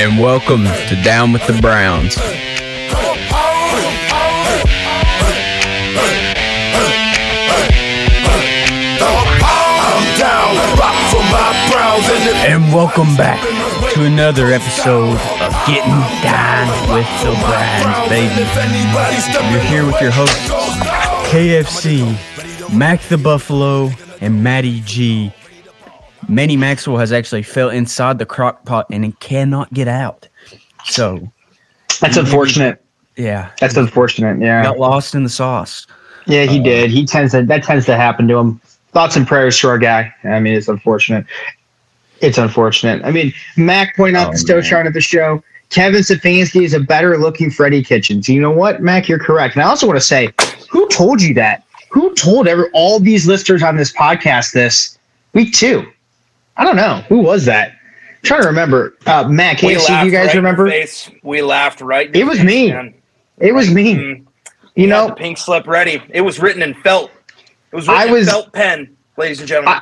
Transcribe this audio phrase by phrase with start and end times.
[0.00, 2.16] and welcome to Down with the Browns.
[12.46, 13.42] And welcome back
[13.92, 18.48] to another episode of Getting Down with the Browns, baby.
[19.52, 20.48] You're here with your hosts,
[21.30, 23.90] KFC, Mac the Buffalo,
[24.22, 25.30] and Matty G.
[26.30, 30.28] Manny Maxwell has actually fell inside the crock pot and it cannot get out.
[30.84, 31.30] So
[32.00, 32.82] That's unfortunate.
[33.16, 34.40] yeah, That's unfortunate.
[34.40, 34.62] Yeah.
[34.62, 35.86] got lost in the sauce.
[36.26, 36.90] Yeah, he uh, did.
[36.90, 38.60] He tends to that tends to happen to him.
[38.92, 40.12] Thoughts and prayers to our guy.
[40.24, 41.24] I mean, it's unfortunate.
[42.20, 43.04] It's unfortunate.
[43.04, 45.42] I mean, Mac pointed out Oh, the chart of the show.
[45.70, 48.28] Kevin Stefanski is a better looking Freddie Kitchens.
[48.28, 49.08] You know what, Mac?
[49.08, 49.54] You're correct.
[49.54, 50.30] And I also want to say,
[50.68, 51.64] who told you that?
[51.90, 54.98] Who told every, all these listeners on this podcast this
[55.32, 55.86] week two?
[56.60, 57.02] I don't know.
[57.08, 57.70] Who was that?
[57.70, 57.76] I'm
[58.22, 58.98] trying to remember.
[59.06, 59.32] Uh, We
[59.86, 60.70] do laughed you guys right remember?
[61.22, 62.14] We laughed right.
[62.14, 62.70] It was face, me.
[62.70, 62.94] man.
[63.38, 63.94] It was me.
[63.94, 64.26] Mm.
[64.76, 66.02] You had know, pink slip ready.
[66.10, 67.10] It was written in felt.
[67.72, 69.80] It was I written was- in felt pen, ladies and gentlemen.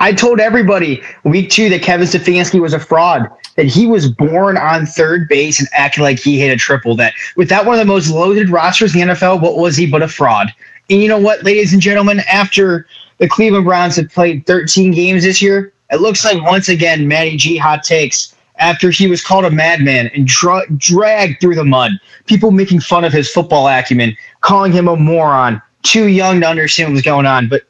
[0.00, 4.56] I told everybody week two that Kevin Stefanski was a fraud, that he was born
[4.56, 6.96] on third base and acting like he hit a triple.
[6.96, 10.02] That without one of the most loaded rosters in the NFL, what was he but
[10.02, 10.48] a fraud?
[10.88, 12.86] And you know what, ladies and gentlemen, after
[13.18, 17.36] the Cleveland Browns have played 13 games this year, it looks like once again Matty
[17.36, 21.92] G hot takes after he was called a madman and dra- dragged through the mud.
[22.26, 26.88] People making fun of his football acumen, calling him a moron, too young to understand
[26.88, 27.48] what was going on.
[27.48, 27.62] But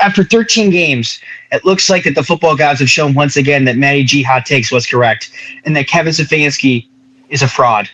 [0.00, 3.76] after 13 games, it looks like that the football gods have shown once again that
[3.76, 5.30] Matty G hot takes was correct
[5.64, 6.88] and that Kevin Stefanski
[7.28, 7.88] is a fraud.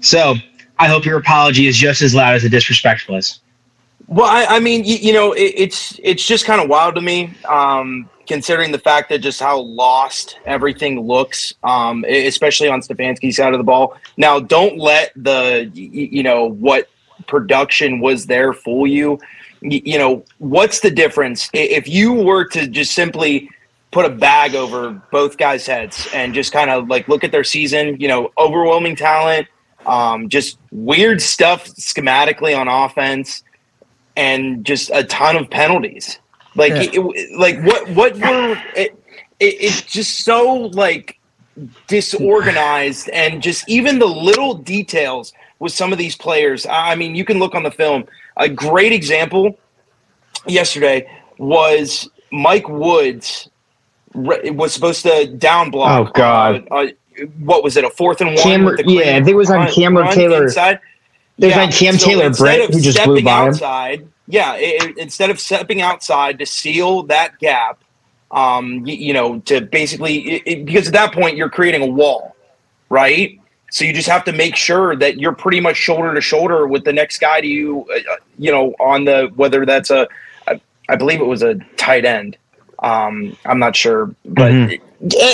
[0.00, 0.34] So
[0.78, 3.40] I hope your apology is just as loud as the disrespectful is.
[4.08, 7.00] Well, I, I mean, you, you know, it, it's it's just kind of wild to
[7.00, 13.36] me, um, considering the fact that just how lost everything looks, um, especially on Stefanski's
[13.36, 13.96] side of the ball.
[14.16, 16.88] Now, don't let the you know what
[17.26, 19.18] production was there fool you.
[19.60, 23.50] You know, what's the difference if you were to just simply
[23.90, 27.42] put a bag over both guys' heads and just kind of like look at their
[27.42, 27.98] season?
[27.98, 29.48] You know, overwhelming talent,
[29.84, 33.42] um, just weird stuff schematically on offense
[34.16, 36.18] and just a ton of penalties.
[36.54, 37.00] Like, Yeah.
[37.02, 38.98] it, like what what were it,
[39.38, 39.54] it?
[39.60, 41.18] It's just so like
[41.88, 46.66] disorganized, and just even the little details with some of these players.
[46.66, 48.04] I I mean, you can look on the film.
[48.36, 49.58] A great example
[50.46, 53.48] yesterday was Mike Woods
[54.14, 56.08] re- was supposed to down block.
[56.08, 56.66] Oh, God.
[56.70, 56.86] uh, uh,
[57.38, 57.84] what was it?
[57.84, 58.38] A fourth and one.
[58.38, 60.42] Cameron- with the yeah, clean I think it was on run- Cameron run Taylor.
[60.44, 60.80] Inside.
[61.38, 63.48] There's like Cam Taylor instead Brett of who just blew by him.
[63.48, 67.78] outside, yeah, i- i- instead of stepping outside to seal that gap,
[68.30, 71.86] um, you, you know, to basically it, it- because at that point you're creating a
[71.86, 72.34] wall,
[72.88, 73.38] right?
[73.70, 76.84] So you just have to make sure that you're pretty much shoulder to shoulder with
[76.84, 80.08] the next guy to you, uh, uh, you know, on the whether that's a,
[80.48, 82.38] I, I believe it was a tight end.
[82.82, 84.80] Um, I'm not sure, but Mhm.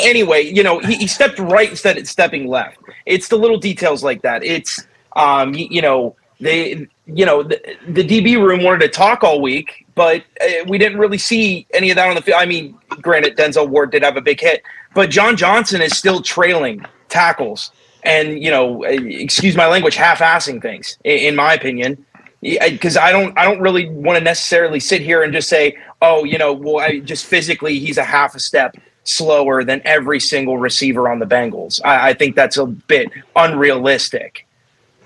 [0.05, 2.79] anyway, you know, he, he stepped right instead of stepping left.
[3.07, 4.45] It's the little details like that.
[4.45, 4.87] It's
[5.17, 9.41] um, you, you know, they, you know, the, the DB room wanted to talk all
[9.41, 12.39] week, but uh, we didn't really see any of that on the field.
[12.41, 14.63] I mean, granted, Denzel Ward did have a big hit,
[14.95, 17.71] but John Johnson is still trailing tackles
[18.05, 22.05] and you know, uh, excuse my language, half-assing things, in, in my opinion.
[22.41, 26.25] Because I don't, I don't really want to necessarily sit here and just say, oh,
[26.25, 30.59] you know, well, I just physically he's a half a step slower than every single
[30.59, 31.81] receiver on the Bengals.
[31.85, 34.47] I, I think that's a bit unrealistic.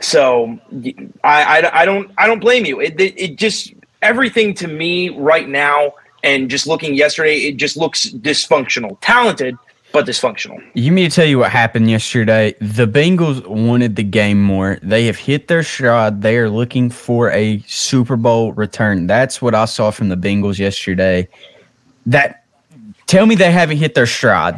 [0.01, 0.59] So
[1.25, 2.81] I, I, I don't I don't blame you.
[2.81, 7.77] It, it, it just everything to me right now and just looking yesterday, it just
[7.77, 8.99] looks dysfunctional.
[9.01, 9.57] Talented,
[9.93, 10.63] but dysfunctional.
[10.75, 12.55] You mean to tell you what happened yesterday?
[12.61, 14.79] The Bengals wanted the game more.
[14.83, 16.23] They have hit their stride.
[16.23, 19.07] They are looking for a Super Bowl return.
[19.07, 21.29] That's what I saw from the Bengals yesterday.
[22.07, 22.45] That
[23.07, 24.57] tell me they haven't hit their stride.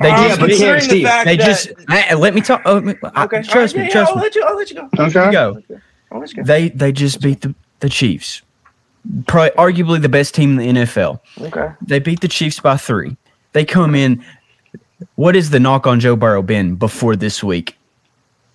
[0.00, 2.40] They Um, just but considering Can't Steve, the fact they that- just I- let me
[2.40, 2.62] talk.
[2.64, 2.78] Oh,
[3.14, 3.42] I- okay.
[3.42, 4.22] trust all me, yeah, trust yeah, I'll me.
[4.22, 4.44] let you.
[4.46, 4.88] I'll let you go.
[4.98, 5.26] Okay.
[5.26, 5.62] You go.
[6.12, 6.42] I'll let you go.
[6.44, 8.42] They they just beat the, the Chiefs.
[9.26, 11.20] Probably arguably the best team in the NFL.
[11.40, 11.68] Okay.
[11.86, 13.16] They beat the Chiefs by three.
[13.52, 14.22] They come in.
[15.16, 17.76] What is the knock on Joe Burrow been before this week?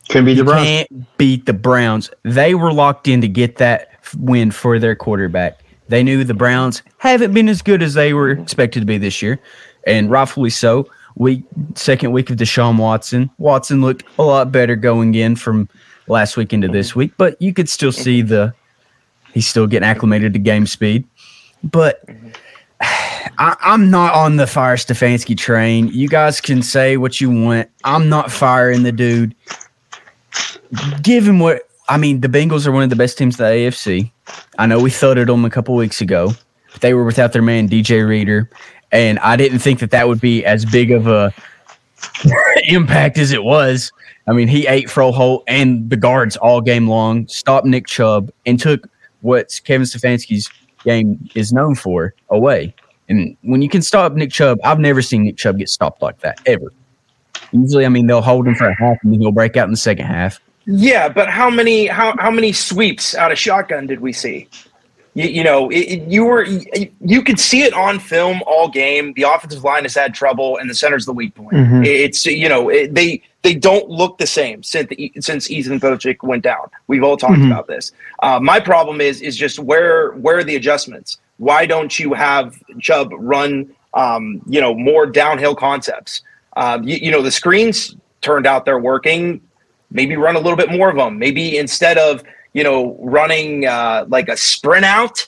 [0.09, 0.67] Couldn't be the You Browns.
[0.67, 2.11] can't beat the Browns.
[2.23, 3.89] They were locked in to get that
[4.19, 5.59] win for their quarterback.
[5.89, 9.21] They knew the Browns haven't been as good as they were expected to be this
[9.23, 9.39] year,
[9.87, 10.87] and rightfully so.
[11.15, 11.43] Week
[11.75, 13.29] second week of Deshaun Watson.
[13.37, 15.69] Watson looked a lot better going in from
[16.07, 18.53] last week into this week, but you could still see the
[19.33, 21.07] he's still getting acclimated to game speed.
[21.63, 22.03] But
[22.81, 25.87] I, I'm not on the fire Stefanski train.
[25.89, 27.69] You guys can say what you want.
[27.83, 29.35] I'm not firing the dude.
[31.01, 34.11] Given what I mean, the Bengals are one of the best teams in the AFC.
[34.57, 36.33] I know we thudded them a couple weeks ago.
[36.71, 38.49] But they were without their man DJ Reader,
[38.95, 41.33] and I didn't think that that would be as big of a
[42.63, 43.91] impact as it was.
[44.25, 48.57] I mean, he ate Froholdt and the guards all game long, stopped Nick Chubb, and
[48.57, 48.89] took
[49.19, 50.49] what Kevin Stefanski's
[50.85, 52.73] game is known for away.
[53.09, 56.19] And when you can stop Nick Chubb, I've never seen Nick Chubb get stopped like
[56.21, 56.71] that ever.
[57.51, 59.71] Usually, I mean, they'll hold him for a half and then he'll break out in
[59.71, 60.39] the second half.
[60.65, 64.47] Yeah, but how many how how many sweeps out of shotgun did we see?
[65.15, 66.43] You, you know, it, you were
[66.99, 69.13] you, could see it on film all game.
[69.15, 71.53] The offensive line has had trouble, and the center's the weak point.
[71.53, 71.85] Mhm.
[71.85, 76.21] It's you know it, they they don't look the same since the, since Ethan Pocic
[76.21, 76.69] went down.
[76.87, 77.47] We've all talked Mhm.
[77.47, 77.93] about this.
[78.21, 81.17] Uh, my problem is is just where where are the adjustments?
[81.37, 86.23] Why don't you have Chubb run um, you know more downhill concepts?
[86.57, 89.39] Um, you, you know the screens turned out they're working.
[89.91, 91.17] Maybe run a little bit more of them.
[91.17, 92.21] Maybe instead of
[92.55, 95.27] you know running uh, like a sprint out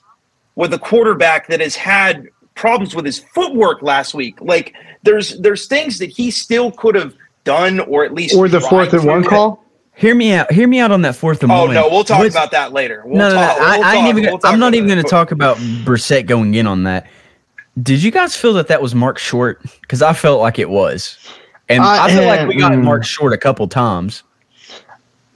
[0.55, 4.39] with a quarterback that has had problems with his footwork last week.
[4.41, 7.13] Like there's there's things that he still could have
[7.43, 9.07] done or at least Or the fourth and to.
[9.07, 9.63] one call.
[9.93, 10.51] Hear me out.
[10.51, 11.73] Hear me out on that fourth and Oh one.
[11.73, 13.03] no, we'll talk What's- about that later.
[13.05, 13.41] We'll no, no, no.
[13.41, 14.23] talk, I, we'll I ain't talk- even.
[14.23, 17.07] we'll Gonna, talk I'm not even going to talk about Brissett going in on that.
[17.81, 19.61] Did you guys feel that that was Mark Short?
[19.81, 21.17] Because I felt like it was,
[21.69, 22.83] and Uh, I feel like we got mm.
[22.83, 24.23] Mark Short a couple times.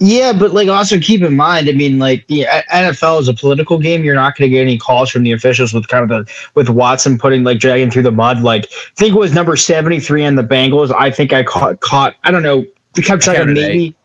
[0.04, 3.78] Yeah, but like also keep in mind, I mean, like the NFL is a political
[3.78, 4.04] game.
[4.04, 6.70] You're not going to get any calls from the officials with kind of the with
[6.70, 8.42] Watson putting like dragging through the mud.
[8.42, 10.92] Like I think it was number seventy three on the Bengals.
[10.92, 12.16] I think I caught caught.
[12.24, 12.66] I don't know.
[12.96, 13.96] We kept track of counted maybe.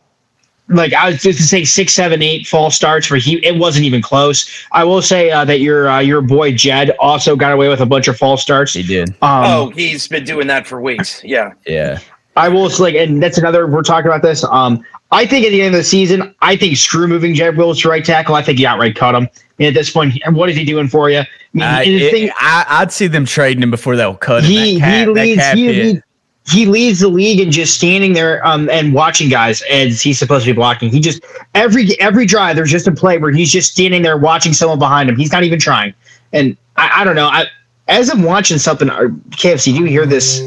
[0.69, 3.43] Like I was just to say six, seven, eight false starts for he.
[3.43, 4.67] It wasn't even close.
[4.73, 7.87] I will say uh, that your uh, your boy Jed also got away with a
[7.87, 8.75] bunch of false starts.
[8.75, 9.11] He did.
[9.23, 11.25] Um, oh, he's been doing that for weeks.
[11.25, 11.55] Yeah.
[11.67, 12.01] Yeah.
[12.37, 13.67] I will like, and that's another.
[13.67, 14.45] We're talking about this.
[14.45, 17.81] Um, I think at the end of the season, I think screw moving Jed Wills
[17.83, 18.35] to right tackle.
[18.35, 19.29] I think you outright cut him.
[19.59, 21.21] And at this point, and what is he doing for you?
[21.21, 24.45] I mean, and the it- thing- I, I'd see them trading him before they'll cut
[24.45, 24.51] him.
[24.51, 26.03] he cap, he leads he,
[26.49, 30.45] he leads the league in just standing there um, and watching guys as he's supposed
[30.45, 30.91] to be blocking.
[30.91, 31.25] He just
[31.55, 35.09] every every drive there's just a play where he's just standing there watching someone behind
[35.09, 35.17] him.
[35.17, 35.95] He's not even trying.
[36.33, 37.27] And I, I don't know.
[37.27, 37.47] I
[37.89, 40.41] as I'm watching something, or KFC, do you hear this?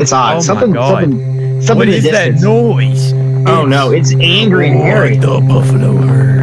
[0.00, 0.32] It's odd.
[0.32, 1.02] Oh my something, God.
[1.02, 3.12] something, something What in the is that noise?
[3.46, 5.18] Oh no, it's angry and hairy.
[5.18, 6.40] The buffalo herd.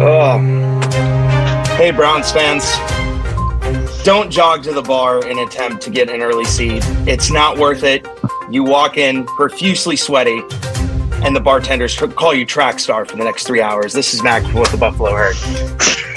[0.00, 0.38] Oh.
[1.76, 2.64] Hey, Browns fans.
[4.04, 6.82] Don't jog to the bar in attempt to get an early seat.
[7.06, 8.06] It's not worth it.
[8.50, 10.40] You walk in profusely sweaty,
[11.22, 13.92] and the bartenders tr- call you track star for the next three hours.
[13.92, 15.36] This is Mac with the Buffalo Herd.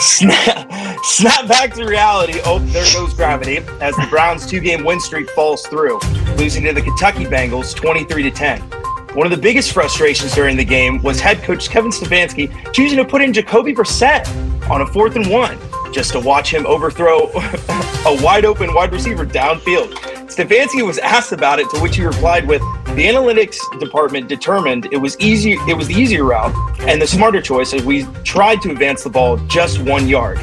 [0.05, 2.39] Snap, snap back to reality.
[2.45, 5.99] Oh, there goes gravity as the Browns' two-game win streak falls through,
[6.37, 8.61] losing to the Kentucky Bengals 23 to 10.
[9.15, 13.03] One of the biggest frustrations during the game was head coach Kevin Stefanski choosing to
[13.03, 14.29] put in Jacoby Brissett
[14.69, 15.57] on a fourth and one
[15.95, 17.31] just to watch him overthrow
[18.05, 19.93] a wide open wide receiver downfield.
[20.27, 22.61] Stefanski was asked about it, to which he replied with,
[22.97, 25.53] "The analytics department determined it was easy.
[25.69, 29.09] It was the easier route and the smarter choice as we tried to advance the
[29.09, 30.39] ball just one yard."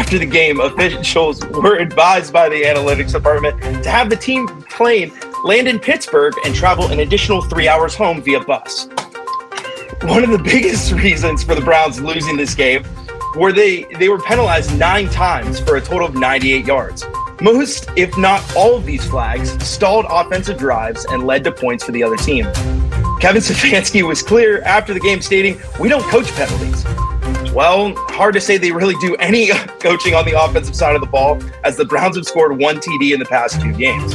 [0.00, 5.12] After the game, officials were advised by the analytics department to have the team plane
[5.44, 8.88] land in Pittsburgh and travel an additional three hours home via bus.
[10.04, 12.84] One of the biggest reasons for the Browns losing this game
[13.36, 17.04] were they they were penalized nine times for a total of 98 yards.
[17.40, 21.92] Most, if not all of these flags, stalled offensive drives and led to points for
[21.92, 22.44] the other team.
[23.20, 26.84] Kevin Stefanski was clear after the game stating, We don't coach penalties.
[27.52, 29.48] Well, hard to say they really do any
[29.80, 33.12] coaching on the offensive side of the ball, as the Browns have scored one TD
[33.12, 34.14] in the past two games.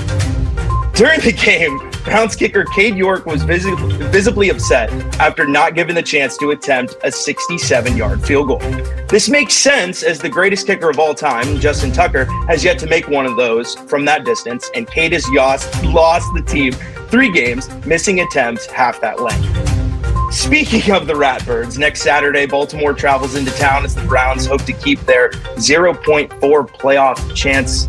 [1.00, 3.74] During the game, Browns kicker Cade York was visi-
[4.12, 8.60] visibly upset after not given the chance to attempt a 67 yard field goal.
[9.08, 12.86] This makes sense as the greatest kicker of all time, Justin Tucker, has yet to
[12.86, 16.74] make one of those from that distance, and Cade has lost the team
[17.08, 20.34] three games, missing attempts half that length.
[20.34, 24.74] Speaking of the Ratbirds, next Saturday, Baltimore travels into town as the Browns hope to
[24.74, 26.28] keep their 0.4
[26.68, 27.88] playoff chance.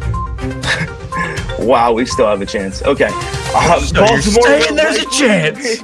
[1.61, 2.83] wow, we still have a chance.
[2.83, 3.09] Okay.
[3.55, 5.83] Um, So you're saying there's a chance?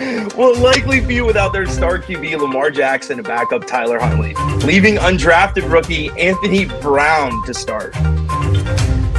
[0.36, 5.70] will likely be without their star QB Lamar Jackson and backup Tyler Huntley, leaving undrafted
[5.70, 7.92] rookie Anthony Brown to start.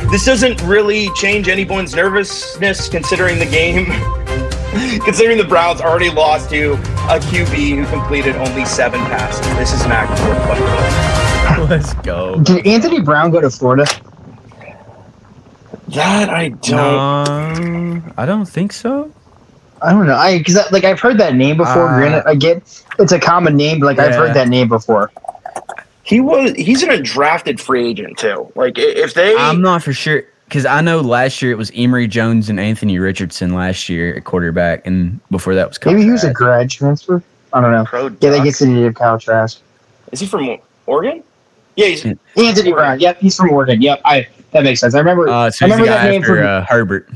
[0.09, 3.85] This doesn't really change anyone's nervousness considering the game.
[5.03, 9.45] considering the Browns already lost to a QB who completed only seven passes.
[9.57, 10.09] This is Mac.
[10.09, 12.39] with Let's go.
[12.41, 13.85] Did Anthony Brown go to Florida?
[15.93, 18.03] That I don't.
[18.03, 19.11] No, I don't think so.
[19.81, 20.15] I don't know.
[20.15, 21.89] I because like I've heard that name before.
[21.89, 25.11] Uh, Granted, I get it's a common name, but like I've heard that name before.
[26.03, 26.53] He was.
[26.53, 28.51] He's an undrafted free agent too.
[28.55, 29.35] Like if they.
[29.35, 32.99] I'm not for sure because I know last year it was Emory Jones and Anthony
[32.99, 37.23] Richardson last year at quarterback, and before that was Maybe he was a grad transfer.
[37.53, 37.85] I don't know.
[37.85, 39.59] Pro Yeah, they get to native Kyle Trask.
[40.11, 41.23] Is he from Oregon?
[41.75, 42.05] Yeah, he's.
[42.37, 42.99] Anthony Brown.
[42.99, 43.81] Yep, he's from Oregon.
[43.81, 44.93] Yep, I that makes sense.
[44.95, 45.27] I remember.
[45.29, 46.45] Uh, so I remember that name after from.
[46.45, 47.09] uh, Herbert.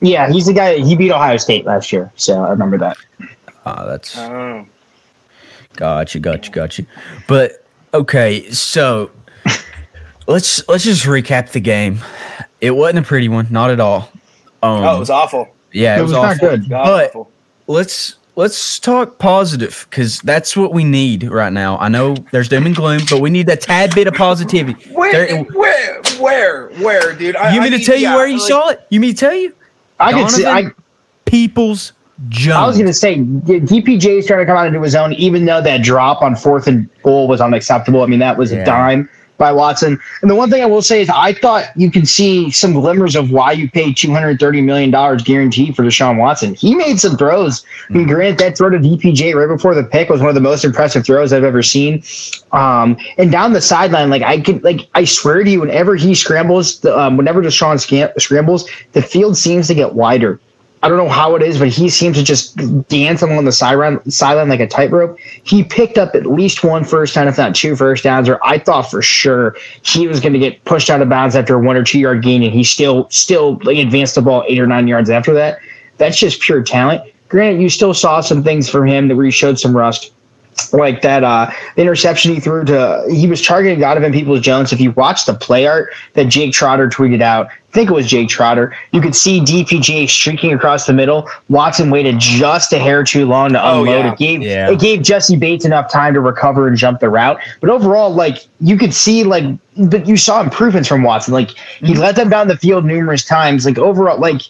[0.00, 0.78] yeah, he's the guy.
[0.78, 2.96] He beat Ohio State last year, so I remember that.
[3.66, 4.64] Ah, that's Oh.
[5.76, 6.86] gotcha, gotcha, gotcha.
[7.26, 9.10] But okay, so
[10.26, 11.98] let's let's just recap the game.
[12.60, 14.10] It wasn't a pretty one, not at all.
[14.62, 15.48] Um, oh, it was awful.
[15.72, 16.68] yeah, it, it was, was not good.
[16.68, 17.30] But- awful.
[17.66, 21.76] let's let's talk positive because that's what we need right now.
[21.78, 24.90] I know there's doom and gloom, but we need that tad bit of positivity.
[24.92, 27.34] Where, There- where, where, where, dude?
[27.34, 28.86] I, you I mean to mean, tell you yeah, where you like- saw it?
[28.90, 29.52] You mean to tell you?
[29.98, 30.44] I could see.
[30.44, 30.84] I, Donovan
[31.24, 31.92] Peoples
[32.28, 32.56] Jones.
[32.56, 35.44] I was going to say DPJ is trying to come out into his own, even
[35.44, 38.02] though that drop on fourth and goal was unacceptable.
[38.02, 38.58] I mean, that was Yeah.
[38.60, 39.98] a dime by Watson.
[40.20, 43.16] And the one thing I will say is, I thought you could see some glimmers
[43.16, 46.54] of why you paid two hundred thirty million dollars guaranteed for Deshaun Watson.
[46.54, 47.64] He made some throws.
[47.88, 50.40] I mean, granted, that throw to DPJ right before the pick was one of the
[50.40, 52.02] most impressive throws I've ever seen.
[52.52, 56.14] Um, and down the sideline, like I could, like I swear to you, whenever he
[56.14, 60.40] scrambles, the, um, whenever Deshaun scam- scrambles, the field seems to get wider.
[60.82, 62.56] I don't know how it is, but he seems to just
[62.88, 65.18] dance along the sideline, sideline like a tightrope.
[65.42, 68.58] He picked up at least one first down, if not two first downs, or I
[68.58, 71.76] thought for sure he was going to get pushed out of bounds after a one
[71.76, 74.86] or two yard gain, and he still still like advanced the ball eight or nine
[74.86, 75.58] yards after that.
[75.96, 77.12] That's just pure talent.
[77.28, 80.12] Granted, you still saw some things from him that where he showed some rust
[80.72, 84.72] like that uh interception he threw to he was targeting Donovan Peoples Jones.
[84.72, 88.06] If you watch the play art that Jake Trotter tweeted out, I think it was
[88.08, 91.28] Jake Trotter, you could see DPJ streaking across the middle.
[91.48, 94.04] Watson waited just a hair too long to Oh, unload.
[94.04, 94.12] yeah.
[94.12, 94.70] It gave Yeah.
[94.70, 97.38] it gave Jessie Bates enough time to recover and jump the route.
[97.60, 99.44] But overall, like you could see like
[99.76, 101.32] but you saw improvements from Watson.
[101.34, 102.00] Like he Mm-hmm.
[102.00, 103.64] let them down the field numerous times.
[103.64, 104.42] Like overall, like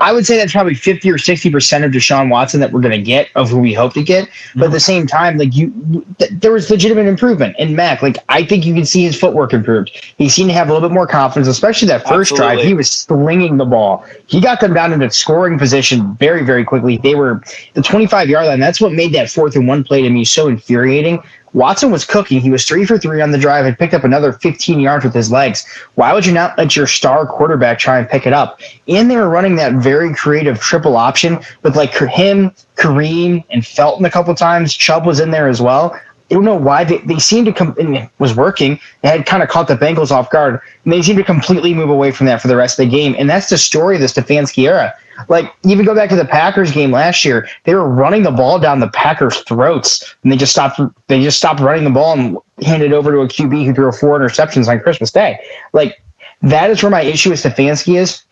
[0.00, 3.02] I would say that's probably 50 or 60% of Deshaun Watson that we're going to
[3.02, 4.28] get of who we hope to get.
[4.56, 4.82] But at the mhm.
[4.82, 8.02] same time, like you, th- there was legitimate improvement in Mac.
[8.02, 9.90] Like I think you can see his footwork improved.
[10.18, 12.58] He seemed to have a little bit more confidence, especially that first drive.
[12.58, 14.04] He was slinging the ball.
[14.26, 16.96] He got them down into scoring position very, very quickly.
[16.96, 17.42] They were
[17.74, 18.60] the 25 yard line.
[18.60, 21.22] That's what made that fourth and one play to me so infuriating.
[21.54, 22.40] Watson was cooking.
[22.40, 25.14] He was three for three on the drive and picked up another 15 yards with
[25.14, 25.64] his legs.
[25.94, 28.60] Why would you not let your star quarterback try and pick it up?
[28.88, 34.04] And they were running that very creative triple option with like him, Kareem, and Felton
[34.04, 34.74] a couple times.
[34.74, 35.98] Chubb was in there as well.
[36.34, 38.80] I don't know why they, they seemed to come and was working.
[39.02, 41.90] They had kind of caught the Bengals off guard, and they seemed to completely move
[41.90, 43.14] away from that for the rest of the game.
[43.16, 44.92] And that's the story of the Stefanski era.
[45.28, 48.58] Like even go back to the Packers game last year, they were running the ball
[48.58, 50.80] down the Packers' throats, and they just stopped.
[51.06, 54.18] They just stopped running the ball and handed over to a QB who threw four
[54.18, 55.38] interceptions on Christmas Day.
[55.72, 56.02] Like
[56.42, 58.24] that is where my issue with Stefanski is.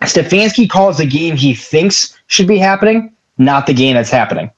[0.00, 4.50] Stefanski calls the game he thinks should be happening, not the game that's happening.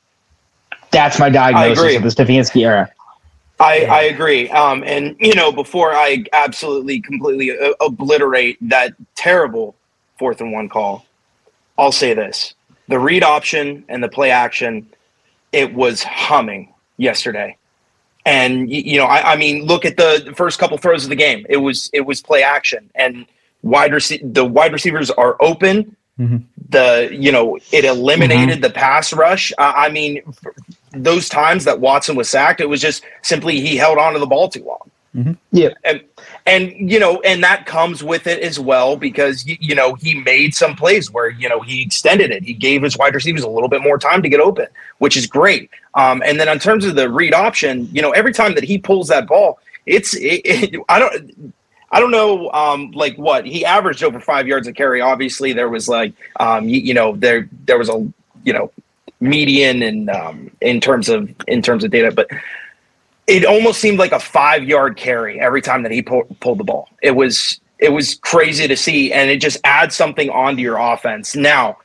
[0.95, 2.91] That's my diagnosis of the Stefanski era.
[3.61, 4.49] I, I agree.
[4.51, 9.77] Um, and you know, before I absolutely completely uh, obliterate that terrible
[10.19, 11.07] fourth and one call,
[11.79, 12.55] I'll say this:
[12.89, 14.89] the read option and the play action,
[15.53, 17.57] it was humming yesterday.
[18.27, 21.47] And you know, I, I mean, look at the first couple throws of the game.
[21.49, 23.27] It was it was play action, and
[23.63, 25.97] wide rece- the wide receivers are open.
[26.19, 26.45] Mhm.
[26.71, 29.53] The you know it eliminated the pass rush.
[29.59, 30.55] I, I mean, f-
[30.97, 34.27] those times that Watson was sacked, it was just simply he held on to the
[34.27, 34.91] ball too long.
[35.53, 35.71] Yeah.
[35.85, 36.03] And
[36.45, 40.15] and you know, and that comes with it as well because you, you know he
[40.15, 42.43] made some plays where you know he extended it.
[42.43, 44.67] He gave his wide receivers a little bit more time to get open,
[44.99, 45.71] which is great.
[45.95, 48.77] Um, and then in terms of the read option, you know, every time that he
[48.77, 51.55] pulls that ball, it's it, it, I don't.
[51.93, 55.01] I don't know, um, like what he averaged over five yards a carry.
[55.01, 58.73] Obviously, there was like, um, you, you know, there there was a, you know,
[59.25, 62.29] median and um, in terms of in terms of data, but
[63.27, 66.65] it almost seemed like a five yard carry every time that he pull, pulled the
[66.65, 66.89] ball.
[67.03, 71.35] It was it was crazy to see, and it just adds something onto your offense.
[71.35, 71.79] Now,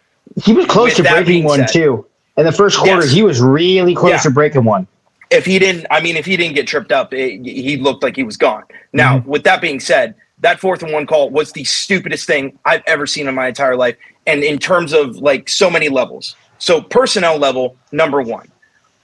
[0.43, 2.05] He was close to breaking one said- too.
[2.37, 3.11] In the first quarter, Yes.
[3.11, 4.17] he was really close Yeah.
[4.19, 4.87] to breaking one.
[5.31, 8.15] if he didn't, I mean, if he didn't get tripped up, it, he looked like
[8.15, 8.63] he was gone.
[8.93, 12.81] Now, with that being said, that fourth and one call was the stupidest thing I've
[12.87, 16.35] ever seen in my entire life, and in terms of like so many levels.
[16.59, 18.49] So personnel level, number one,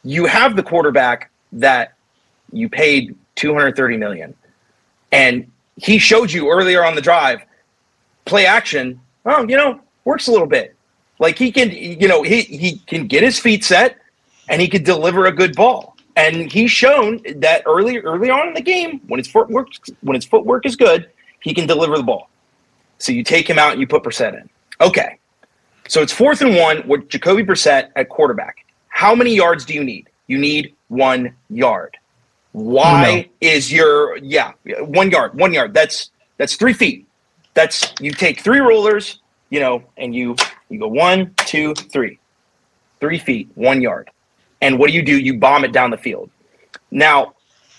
[0.03, 1.93] you have the quarterback that
[2.51, 4.33] you paid 230 million.
[5.11, 7.41] And he showed you earlier on the drive,
[8.25, 8.99] play action.
[9.25, 10.75] Oh, you know, works a little bit.
[11.19, 13.97] Like he can, you know, he he can get his feet set
[14.49, 15.95] and he can deliver a good ball.
[16.17, 19.69] And he's shown that early early on in the game, when his footwork
[20.01, 21.09] when his footwork is good,
[21.41, 22.29] he can deliver the ball.
[22.97, 24.49] So you take him out and you put Brissett in.
[24.81, 25.17] Okay.
[25.87, 28.65] So it's fourth and one with Jacoby Brissett at quarterback.
[28.89, 30.09] How many yards do you need?
[30.27, 31.97] You need one yard.
[32.53, 33.49] Why no.
[33.49, 35.73] is your yeah one yard one yard?
[35.73, 37.05] That's that's three feet.
[37.53, 40.35] That's you take three rollers, you know, and you
[40.69, 42.17] you go one two three,
[42.99, 44.09] three feet one yard,
[44.61, 45.19] and what do you do?
[45.19, 46.29] You bomb it down the field.
[46.91, 47.33] Now,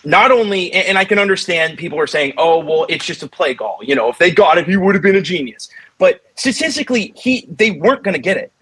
[0.04, 3.54] not only and I can understand people are saying, oh well, it's just a play
[3.54, 3.78] call.
[3.82, 5.70] You know, if they got it, he would have been a genius.
[6.36, 8.52] Statistically, he they weren't going to get it.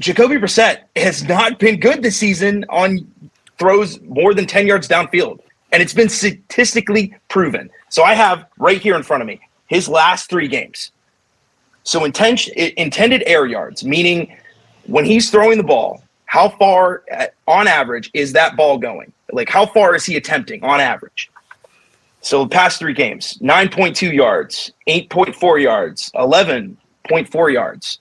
[0.00, 3.10] Jacoby Brissett has not been good this season on
[3.58, 5.40] throws more than 10 yards downfield.
[5.72, 7.68] And it's been statistically proven.
[7.90, 10.92] So I have right here in front of me his last three games.
[11.82, 14.34] So intention, intended air yards, meaning
[14.86, 19.12] when he's throwing the ball, how far uh, on average is that ball going?
[19.32, 21.30] Like how far is he attempting on average?
[22.20, 27.98] So the past three games, 9.2 yards, 8.4 yards, 11.4 yards.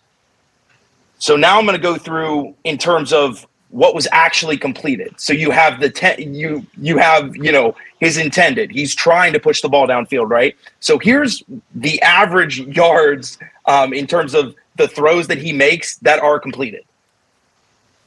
[1.20, 5.14] So now I'm going to go through in terms of what was actually completed.
[5.18, 8.72] So you have the te- you you have you know his intended.
[8.72, 10.56] He's trying to push the ball downfield, right?
[10.80, 11.44] So here's
[11.76, 16.84] the average yards um, in terms of the throws that he makes that are completed.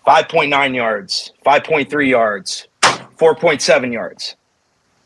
[0.07, 4.37] 5.9 yards, 5.3 yards, 4.7 yards.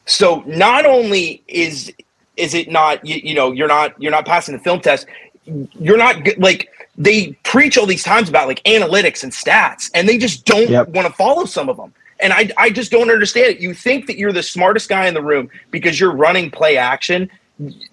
[0.07, 1.93] So not only is
[2.37, 5.07] is it not you, you know you're not you're not passing the film test,
[5.45, 10.19] you're not like they preach all these times about like analytics and stats, and they
[10.19, 10.89] just don't yep.
[10.89, 11.93] want to follow some of them.
[12.21, 13.59] And I, I just don't understand it.
[13.59, 17.29] You think that you're the smartest guy in the room because you're running play action,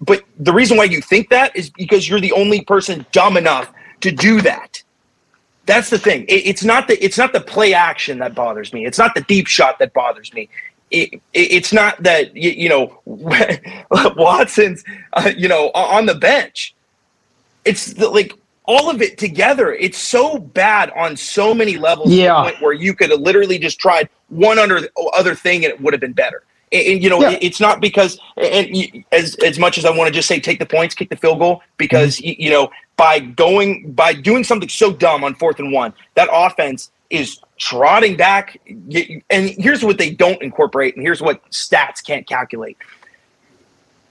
[0.00, 3.72] but the reason why you think that is because you're the only person dumb enough
[4.00, 4.82] to do that.
[5.66, 6.24] That's the thing.
[6.28, 8.84] It, it's not the it's not the play action that bothers me.
[8.86, 10.48] It's not the deep shot that bothers me.
[10.92, 13.00] It, it, it's not that you, you know
[14.16, 16.74] Watson's uh, you know on the bench.
[17.64, 22.12] It's the, like all of it together, it's so bad on so many levels.
[22.12, 25.92] Yeah, where you could have literally just tried one other other thing and it would
[25.92, 26.44] have been better.
[26.70, 27.38] And, and you know, yeah.
[27.40, 30.66] it's not because and as as much as I want to just say take the
[30.66, 32.40] points, kick the field goal, because mm-hmm.
[32.40, 36.90] you know by going by doing something so dumb on fourth and one, that offense
[37.10, 38.60] is trotting back.
[39.30, 42.76] And here's what they don't incorporate, and here's what stats can't calculate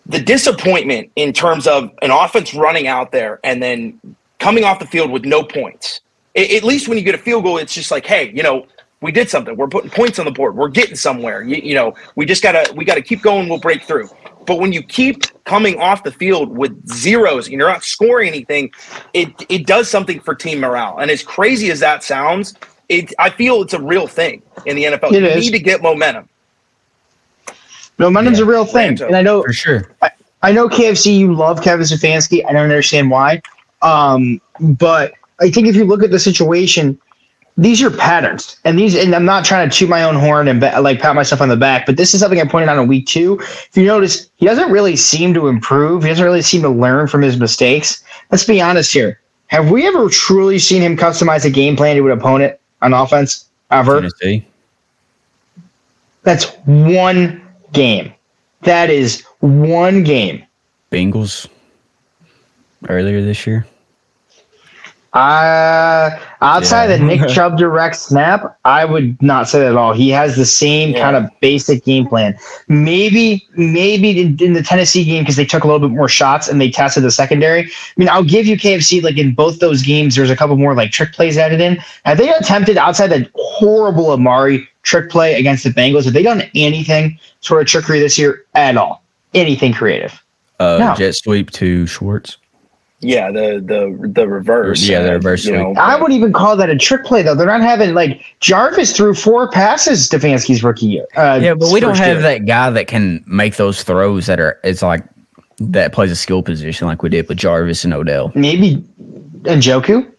[0.07, 3.99] the disappointment in terms of an offense running out there and then
[4.39, 6.01] coming off the field with no points.
[6.35, 8.65] At least when you get a field goal, it's just like, hey, you know,
[9.01, 9.55] we did something.
[9.55, 10.55] We're putting points on the board.
[10.55, 11.43] We're getting somewhere.
[11.43, 13.49] You, you know, we just gotta we gotta keep going.
[13.49, 14.09] We'll break through.
[14.45, 18.71] But when you keep coming off the field with zeros and you're not scoring anything,
[19.13, 20.97] it it does something for team morale.
[20.99, 22.55] And as crazy as that sounds,
[22.91, 25.13] it I feel it's a real thing in the NFL.
[25.13, 25.45] It you is.
[25.45, 26.27] need to get momentum.
[27.97, 28.45] Momentum's yeah.
[28.45, 29.91] a real thing, and I know for sure.
[30.01, 30.11] I,
[30.43, 31.17] I know KFC.
[31.17, 32.45] You love Kevin Stefanski.
[32.47, 33.41] I don't understand why.
[33.81, 36.99] Um, but I think if you look at the situation,
[37.57, 40.61] these are patterns, and these, and I'm not trying to chew my own horn and
[40.61, 43.07] like pat myself on the back, but this is something I pointed out in week
[43.07, 43.39] two.
[43.39, 46.03] If you notice, he doesn't really seem to improve.
[46.03, 48.03] He doesn't really seem to learn from his mistakes.
[48.31, 49.19] Let's be honest here.
[49.47, 53.45] Have we ever truly seen him customize a game plan to an opponent on offense
[53.69, 53.95] ever?
[53.95, 54.45] Tennessee.
[56.23, 57.41] That's one
[57.73, 58.13] game.
[58.61, 60.43] That is one game.
[60.91, 61.47] Bengals
[62.89, 63.65] earlier this year.
[65.13, 66.97] Uh, outside yeah.
[66.97, 69.91] the Nick Chubb direct snap, I would not say that at all.
[69.91, 71.01] He has the same yeah.
[71.01, 72.37] kind of basic game plan.
[72.69, 76.47] Maybe, maybe in, in the Tennessee game because they took a little bit more shots
[76.47, 77.63] and they tested the secondary.
[77.63, 80.15] I mean, I'll give you KFC like in both those games.
[80.15, 81.75] There's a couple more like trick plays added in.
[82.05, 86.05] Have they attempted outside that horrible Amari trick play against the Bengals?
[86.05, 89.03] Have they done anything sort of trickery this year at all?
[89.33, 90.23] Anything creative?
[90.57, 90.95] Uh, no.
[90.95, 92.37] Jet sweep to Schwartz.
[93.01, 94.87] Yeah, the the the reverse.
[94.87, 95.43] Yeah, the reverse.
[95.45, 97.33] You know, I would even call that a trick play though.
[97.33, 101.07] They're not having like Jarvis threw four passes Stefanski's rookie year.
[101.15, 102.21] Uh, yeah, but we don't have year.
[102.21, 104.59] that guy that can make those throws that are.
[104.63, 105.03] It's like
[105.59, 108.31] that plays a skill position like we did with Jarvis and Odell.
[108.35, 108.75] Maybe
[109.41, 110.11] Njoku.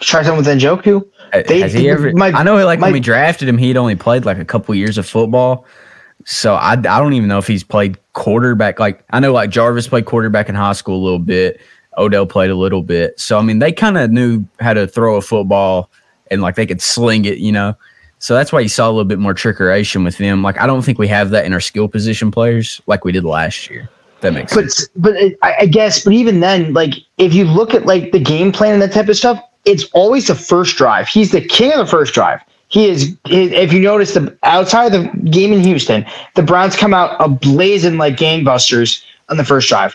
[0.00, 1.04] Try something with Njoku.
[1.48, 2.12] They, Has he ever?
[2.12, 4.72] My, I know, like my, when we drafted him, he'd only played like a couple
[4.74, 5.66] years of football.
[6.24, 8.78] So I, I don't even know if he's played quarterback.
[8.78, 11.60] Like I know like Jarvis played quarterback in high school a little bit.
[11.98, 13.18] Odell played a little bit.
[13.18, 15.90] So I mean, they kind of knew how to throw a football
[16.30, 17.76] and like they could sling it, you know.
[18.18, 20.42] So that's why you saw a little bit more trickeration with them.
[20.42, 23.24] Like I don't think we have that in our skill position players like we did
[23.24, 23.88] last year.
[24.24, 24.88] That makes but sense.
[24.96, 28.18] but uh, I, I guess but even then like if you look at like the
[28.18, 31.72] game plan and that type of stuff it's always the first drive he's the king
[31.72, 35.62] of the first drive he is if you notice the outside of the game in
[35.62, 39.94] houston the browns come out ablazing like gangbusters on the first drive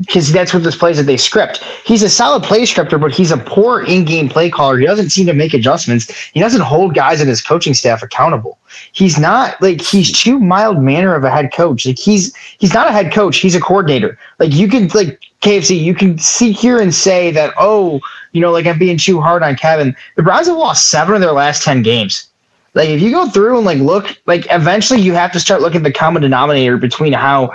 [0.00, 1.62] because that's what this plays that they script.
[1.84, 4.78] He's a solid play scripter, but he's a poor in-game play caller.
[4.78, 6.12] He doesn't seem to make adjustments.
[6.32, 8.58] He doesn't hold guys and his coaching staff accountable.
[8.92, 11.86] He's not like he's too mild manner of a head coach.
[11.86, 13.38] Like he's he's not a head coach.
[13.38, 14.18] He's a coordinator.
[14.38, 18.00] Like you can like KFC, you can see here and say that oh,
[18.32, 19.96] you know, like I'm being too hard on Kevin.
[20.16, 22.28] The Browns have lost seven of their last ten games.
[22.74, 25.78] Like if you go through and like look, like eventually you have to start looking
[25.78, 27.52] at the common denominator between how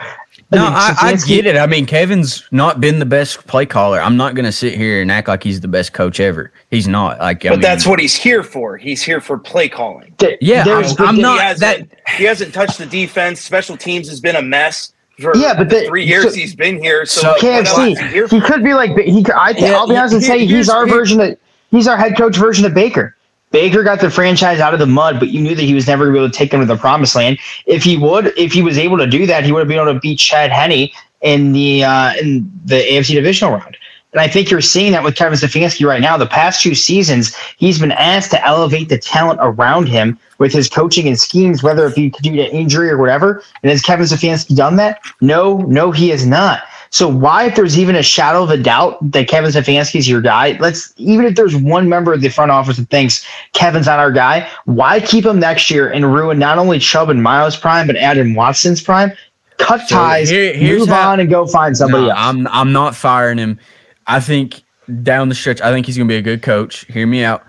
[0.54, 1.58] no, I, I, get it.
[1.58, 4.00] I mean, Kevin's not been the best play caller.
[4.00, 6.52] I'm not going to sit here and act like he's the best coach ever.
[6.72, 7.20] He's not.
[7.20, 8.78] Like, I but mean, that's what he's here for.
[8.78, 10.16] He's here for play calling.
[10.42, 11.40] Yeah, I, am not.
[11.40, 13.42] He hasn't, that he hasn't touched the defense.
[13.42, 14.94] Special teams has been a mess.
[15.20, 17.06] For yeah, but the, three years so, he's been here.
[17.06, 19.24] So, so KFC, he, he, could be like he.
[19.36, 21.38] I think yeah, I'll be honest and say he's our version of
[21.70, 23.16] he's our head coach version of Baker.
[23.54, 26.14] Baker got the franchise out of the mud, but you knew that he was never
[26.14, 27.38] able to take them to the promised land.
[27.68, 29.94] If he would, if he was able to do that, he would have been able
[29.94, 30.90] to beat Chad Henne
[31.22, 33.78] in the uh, in the AFC divisional round.
[34.12, 36.18] And I think you're seeing that with Kevin Stefanski right now.
[36.18, 40.68] The past two seasons, he's been asked to elevate the talent around him with his
[40.68, 43.44] coaching and schemes, whether it be due to injury or whatever.
[43.62, 45.00] And has Kevin Stefanski done that?
[45.22, 46.64] No, no, he has not.
[46.94, 50.22] So why, if there's even a shadow of a doubt that Kevin Stefanski is your
[50.22, 53.98] guy, let's even if there's one member of the front office that thinks Kevin's not
[53.98, 57.88] our guy, why keep him next year and ruin not only Chubb and Myles' prime,
[57.88, 59.12] but Adam Watson's prime?
[59.58, 62.20] cut so ties, here, move how, on, and go find somebody no, else.
[62.20, 63.60] I'm I'm not firing him.
[64.08, 64.62] I think
[65.02, 66.86] down the stretch, I think he's going to be a good coach.
[66.86, 67.44] Hear me out.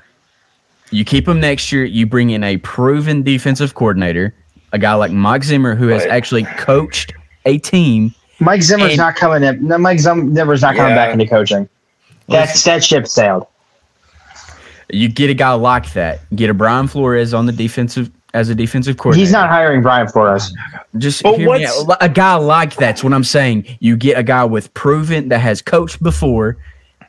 [0.91, 1.85] You keep him next year.
[1.85, 4.35] You bring in a proven defensive coordinator,
[4.73, 7.13] a guy like Mike Zimmer, who has actually coached
[7.45, 8.15] a team.
[8.41, 9.67] Mike Zimmer's and, not coming in.
[9.67, 10.95] No, Mike Zimmer's not coming yeah.
[10.95, 11.69] back into coaching.
[12.29, 13.47] That's that ship sailed.
[14.91, 16.21] You get a guy like that.
[16.35, 19.25] Get a Brian Flores on the defensive as a defensive coordinator.
[19.25, 20.53] He's not hiring Brian Flores.
[20.99, 21.97] Just but hear me out.
[22.01, 23.65] a guy like that's what I'm saying.
[23.81, 26.57] You get a guy with proven that has coached before.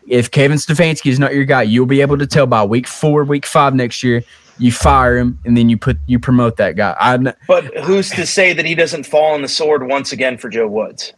[0.08, 3.24] If Kevin Stefanski is not your guy, you'll be able to tell by week four,
[3.24, 4.24] week five next year.
[4.58, 6.96] You fire him, and then you put you promote that guy.
[7.00, 10.50] I'm, but who's to say that he doesn't fall on the sword once again for
[10.50, 11.14] Joe Woods?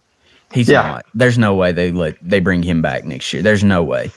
[0.52, 0.82] He's yeah.
[0.82, 1.06] not.
[1.14, 3.44] There's no way they let they bring him back next year.
[3.44, 4.12] There's no way.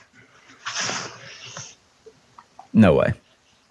[2.73, 3.13] No way.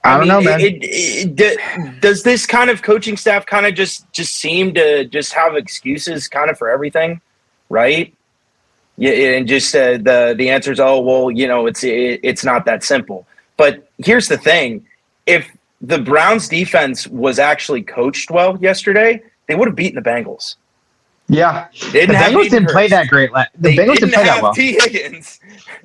[0.04, 0.62] I, don't mean, know, man.
[0.62, 5.06] It, it, it, does this kind of coaching staff kind of just just seem to
[5.06, 7.22] just have excuses kind of for everything,
[7.70, 8.14] right?
[8.98, 12.66] Yeah, and just uh, the the answer is, oh well, you know, it's it's not
[12.66, 13.26] that simple.
[13.58, 14.86] But here's the thing:
[15.30, 15.50] if
[15.82, 20.56] the Browns defense was actually coached well yesterday, they would have beaten the Bengals.
[21.28, 23.30] Yeah, they didn't the Bengals didn't play that great.
[23.32, 24.54] The they Bengals didn't, didn't play that well.
[24.54, 25.40] Tee Higgins.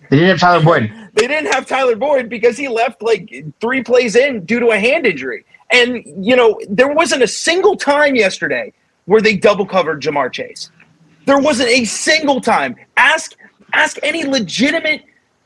[0.08, 0.92] They didn't have Tyler Boyd.
[1.14, 4.78] they didn't have Tyler Boyd because he left like three plays in due to a
[4.78, 5.44] hand injury.
[5.70, 8.72] And you know there wasn't a single time yesterday
[9.04, 10.70] where they double covered Ja'Marr Chase.
[11.26, 12.76] There wasn't a single time.
[12.96, 13.34] Ask
[13.74, 15.04] ask any legitimate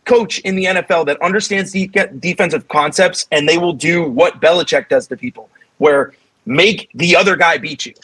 [0.08, 1.86] coach in the NFL that understands de-
[2.18, 6.14] defensive concepts, and they will do what Belichick does to people, where
[6.46, 7.94] make the other guy beat you.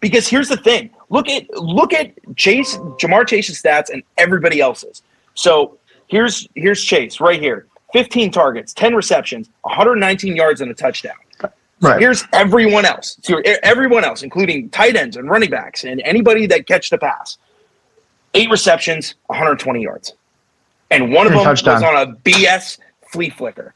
[0.00, 5.02] Because here's the thing: look at look at Chase, Ja'Marr Chase's stats, and everybody else's.
[5.34, 11.14] So here's here's Chase right here: 15 targets, 10 receptions, 119 yards, and a touchdown.
[11.40, 12.00] So right.
[12.00, 13.16] here's everyone else.
[13.22, 17.38] So everyone else, including tight ends and running backs and anybody that catch the pass.
[18.34, 20.14] Eight receptions, 120 yards,
[20.92, 21.74] and one of them touchdown.
[21.74, 22.78] was on a BS
[23.10, 23.74] flea flicker.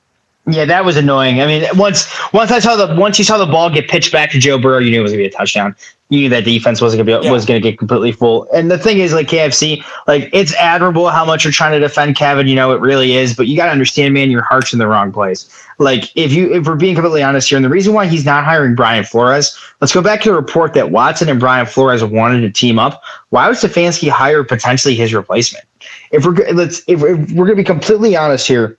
[0.48, 1.40] Yeah, that was annoying.
[1.40, 4.30] I mean, once once I saw the once you saw the ball get pitched back
[4.30, 5.74] to Joe Burrow, you knew it was gonna be a touchdown.
[6.08, 7.32] You knew that defense wasn't gonna be yeah.
[7.32, 8.46] was gonna get completely full.
[8.54, 12.14] And the thing is, like KFC, like it's admirable how much you're trying to defend
[12.14, 12.46] Kevin.
[12.46, 13.34] You know, it really is.
[13.34, 15.50] But you gotta understand, man, your heart's in the wrong place.
[15.78, 18.44] Like if you if we're being completely honest here, and the reason why he's not
[18.44, 22.42] hiring Brian Flores, let's go back to the report that Watson and Brian Flores wanted
[22.42, 23.02] to team up.
[23.30, 25.64] Why would Stefanski hire potentially his replacement?
[26.10, 28.78] If we're let's if we're, if we're gonna be completely honest here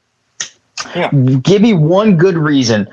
[0.96, 1.12] yeah.
[1.12, 2.88] Give me one good reason,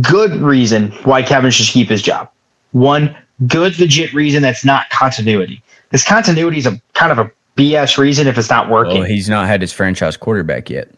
[0.00, 2.30] good reason why Kevin should keep his job.
[2.72, 5.62] One good, legit reason that's not continuity.
[5.90, 9.00] This continuity is a kind of a BS reason if it's not working.
[9.00, 10.88] Well, he's not had his franchise quarterback yet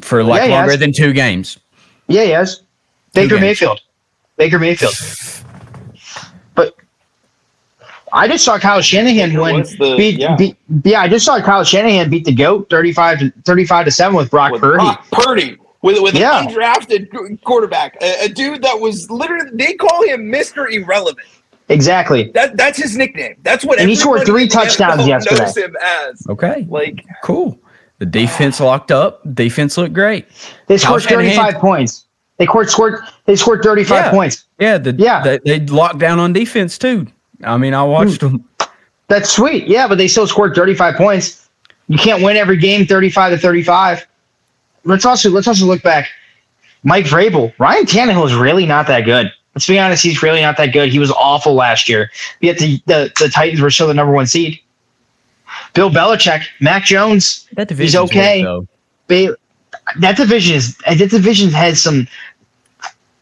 [0.00, 1.58] for like yeah, longer than two games.
[2.06, 2.62] Yeah, he has.
[3.12, 3.40] Baker.
[3.40, 3.80] Mayfield.
[4.36, 4.94] Baker Mayfield.
[8.18, 9.62] But I just saw Kyle Shanahan win.
[9.62, 10.34] The, beat, yeah.
[10.34, 14.16] Beat, yeah, I just saw Kyle Shanahan beat the goat 35 to 35 to 7
[14.16, 14.82] with Brock with Purdy.
[14.84, 15.56] Brock Purdy.
[15.82, 16.40] with with Yeah.
[16.42, 21.28] an undrafted quarterback, a, a dude that was literally they call him Mister Irrelevant.
[21.68, 22.32] Exactly.
[22.34, 23.36] That that's his nickname.
[23.44, 23.78] That's what.
[23.78, 25.44] And he scored three in the touchdowns NFL yesterday.
[25.44, 26.66] Knows him as Okay.
[26.68, 27.60] like Cool.
[27.98, 29.22] The defense locked up.
[29.34, 30.26] Defense looked great.
[30.66, 32.04] They Kyle scored 35 Shanahan- points.
[32.38, 34.10] They scored scored they scored 35 Yeah.
[34.10, 34.44] points.
[34.58, 35.22] Yeah, the, Yeah.
[35.22, 37.06] They, they locked down on defense too.
[37.44, 38.36] I mean, I watched hmm.
[38.36, 38.48] them.
[39.08, 39.66] That's sweet.
[39.66, 41.48] Yeah, but they still scored 35 points.
[41.88, 44.06] You can't win every game 35 to 35.
[44.84, 46.08] Let's also let's also look back.
[46.84, 49.32] Mike Vrabel, Ryan Tannehill is really not that good.
[49.54, 50.90] Let's be honest, he's really not that good.
[50.90, 52.10] He was awful last year.
[52.40, 54.60] Yet the, the, the Titans were still the number one seed.
[55.74, 58.44] Bill Belichick, Mac Jones, That He's okay.
[59.08, 59.36] Ba-
[59.98, 62.06] that division is that division has some.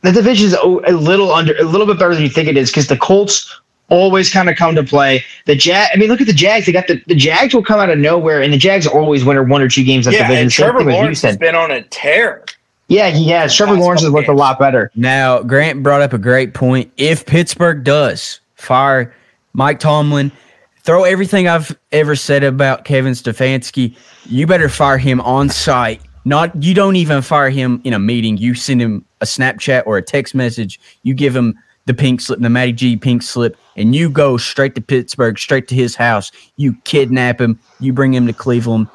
[0.02, 2.56] That division is a a little under, a little bit better than you think it
[2.56, 5.24] is because the Colts always kind of come to play.
[5.46, 6.66] The Jag, I mean, look at the Jags.
[6.66, 9.48] They got the the Jags will come out of nowhere, and the Jags always win
[9.48, 10.04] one or two games.
[10.04, 10.42] That yeah, division.
[10.42, 12.44] and Same Trevor thing with Lawrence has been on a tear.
[12.88, 13.54] Yeah, he has.
[13.54, 14.90] Trevor Last Lawrence has looked a lot better.
[14.94, 16.92] Now, Grant brought up a great point.
[16.96, 19.12] If Pittsburgh does fire
[19.54, 20.30] Mike Tomlin,
[20.84, 23.96] throw everything I've ever said about Kevin Stefanski,
[24.26, 26.00] you better fire him on site.
[26.24, 28.36] Not you don't even fire him in a meeting.
[28.36, 30.80] You send him a Snapchat or a text message.
[31.02, 34.74] You give him the pink slip, the Matty G pink slip, and you go straight
[34.74, 36.30] to Pittsburgh, straight to his house.
[36.56, 37.58] You kidnap him.
[37.80, 38.88] You bring him to Cleveland,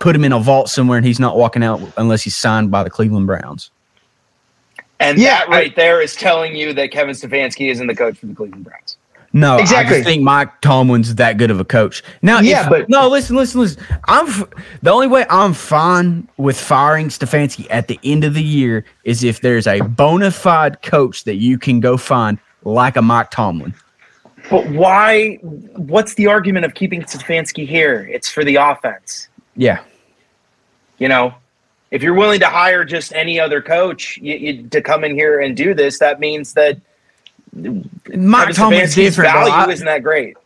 [0.00, 2.82] put him in a vault somewhere, and he's not walking out unless he's signed by
[2.82, 3.70] the Cleveland Browns.
[5.00, 8.26] And Yeah, that right there is telling you that Kevin Stefanski isn't the coach for
[8.26, 8.97] the Cleveland Browns.
[9.34, 9.96] No, I Exactly.
[9.98, 12.02] just think Mike Tomlin's that good of a coach.
[12.22, 13.82] Now, Yeah, if- but- no, listen, listen, listen.
[14.06, 14.44] I'm f-
[14.82, 19.22] the only way I'm fine with firing Stefanski at the end of the year is
[19.24, 23.74] if there's a bona fide coach that you can go find, like a Mike Tomlin.
[24.50, 25.34] But why?
[25.42, 28.08] What's the argument of keeping Stefanski here?
[28.10, 29.28] It's for the offense.
[29.56, 29.80] Yeah,
[30.98, 31.34] You know,
[31.90, 35.40] if you're willing to hire just any other coach you, you, to come in here
[35.40, 36.78] and do this, that means that
[38.14, 39.32] Mike Tomlin's different.
[39.32, 40.36] value I- isn't that great.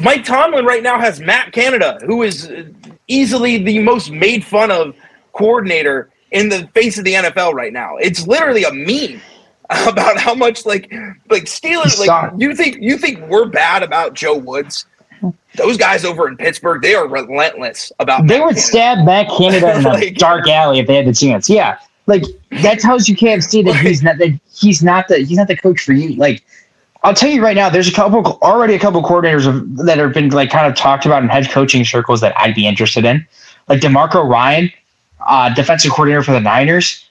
[0.00, 2.64] Mike Tomlin right now has Matt Canada, who is uh,
[3.06, 4.96] easily the most made fun of
[5.32, 7.96] coordinator in the face of the NFL right now.
[7.96, 9.20] It's literally a meme
[9.86, 10.92] about how much like
[11.28, 14.86] like Steelers like you think you think we're bad about Joe Woods.
[15.56, 18.60] Those guys over in Pittsburgh, they are relentless about They Matt would Canada.
[18.60, 21.48] stab Matt Canada in a Like- dark alley if they had the chance.
[21.48, 22.22] Yeah, like
[22.62, 25.56] that tells you can't see that he's not that he's not the he's not the
[25.56, 26.14] coach for you.
[26.16, 26.42] Like
[27.02, 30.12] I'll tell you right now, there's a couple already a couple coordinators of, that have
[30.12, 33.26] been like kind of talked about in head coaching circles that I'd be interested in,
[33.68, 34.70] like Demarco Ryan,
[35.26, 37.08] uh, defensive coordinator for the Niners.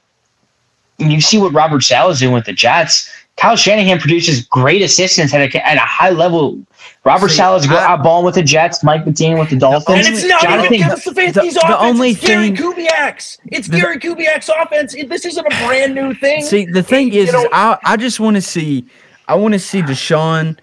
[1.00, 3.10] And you see what Robert Saleh is doing with the Jets.
[3.40, 6.60] Kyle Shanahan produces great assistants at a, at a high level.
[7.06, 8.84] Robert See, Sal is go I- out balling with the Jets.
[8.84, 10.06] Mike McDaniel with the Dolphins.
[10.08, 11.64] And it's not Jonathan- even Kevin Stefanski's the- offense.
[11.64, 13.38] the only it's Gary thing- Kubiak's.
[13.48, 14.96] It's the- Gary Kubiak's offense.
[15.08, 16.44] This isn't a brand new thing.
[16.44, 18.86] See, the thing You is, is I, I just want to see,
[19.28, 20.58] I want to see Deshaun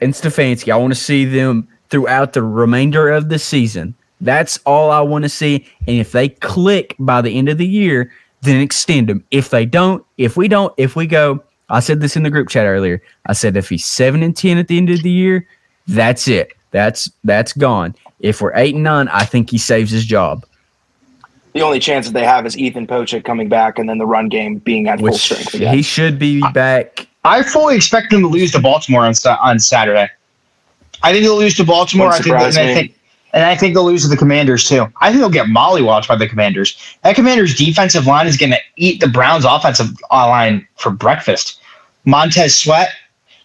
[0.00, 0.72] and Stefanski.
[0.72, 3.94] I want to see them throughout the remainder of the season.
[4.22, 5.66] That's all I want to see.
[5.86, 9.24] And if they click by the end of the year, then extend them.
[9.30, 11.42] If they don't, if we don't, if we go,
[11.72, 13.02] I said this in the group chat earlier.
[13.26, 15.46] I said if he's seven and ten at the end of the year,
[15.88, 16.52] that's it.
[16.70, 17.94] That's that's gone.
[18.20, 20.44] If we're eight and nine, I think he saves his job.
[21.54, 24.28] the only chance that they have is Ethan Pocic coming back and then the run
[24.28, 25.74] game being at full strength again.
[25.74, 27.08] he should be back.
[27.24, 30.08] I fully expect them to lose to Baltimore on on Saturday.
[31.02, 32.08] I think they'll lose to Baltimore.
[32.08, 32.98] I think, and I think,
[33.32, 34.86] and I think they'll lose to the Commanders too.
[35.00, 36.76] I think they'll get mollywatched by the Commanders.
[37.02, 41.60] That Commanders defensive line is going to eat the Browns offensive uh, line for breakfast.
[42.04, 42.90] Montez Sweat.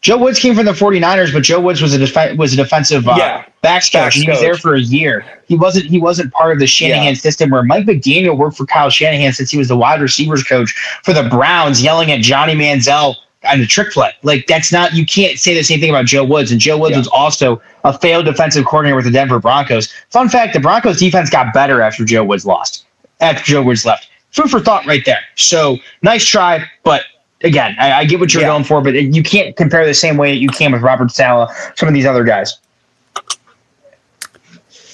[0.02, 3.08] Joe Woods came from the 49ers, but Joe Woods was a def- was a defensive
[3.08, 3.46] uh, Yeah.
[3.62, 5.26] backs coach, and he was there for a year.
[5.48, 7.14] He wasn't he wasn't part of the Shanahan Yeah.
[7.16, 10.72] system where Mike McDaniel worked for Kyle Shanahan since he was the wide receivers coach
[11.04, 13.16] for the Browns, yelling at Johnny Manziel
[13.50, 14.12] on the trick play.
[14.22, 16.52] Like that's not you can't say the same thing about Joe Woods.
[16.52, 17.00] And Joe Woods Yeah.
[17.00, 19.92] was also a failed defensive coordinator with the Denver Broncos.
[20.12, 22.86] Fun fact: the Broncos defense got better after Joe Woods lost.
[23.20, 25.22] After Joe Woods left, food for thought right there.
[25.36, 27.02] So nice try, but.
[27.44, 28.50] Again, I, I get what you're Yeah.
[28.50, 31.50] going for, but you can't compare the same way that you can with Robert Saleh,
[31.76, 32.58] some of these other guys.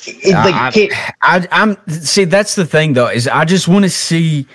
[0.06, 2.26] It's like, I, can't- I, I'm see.
[2.26, 4.46] That's the thing, though, is I just want to see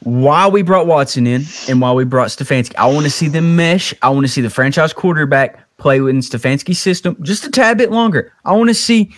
[0.00, 2.74] why we brought Watson in and why we brought Stefanski.
[2.76, 3.94] I want to see them mesh.
[4.02, 7.90] I want to see the franchise quarterback play within Stefanski's system just a tad bit
[7.90, 8.34] longer.
[8.44, 9.14] I want to see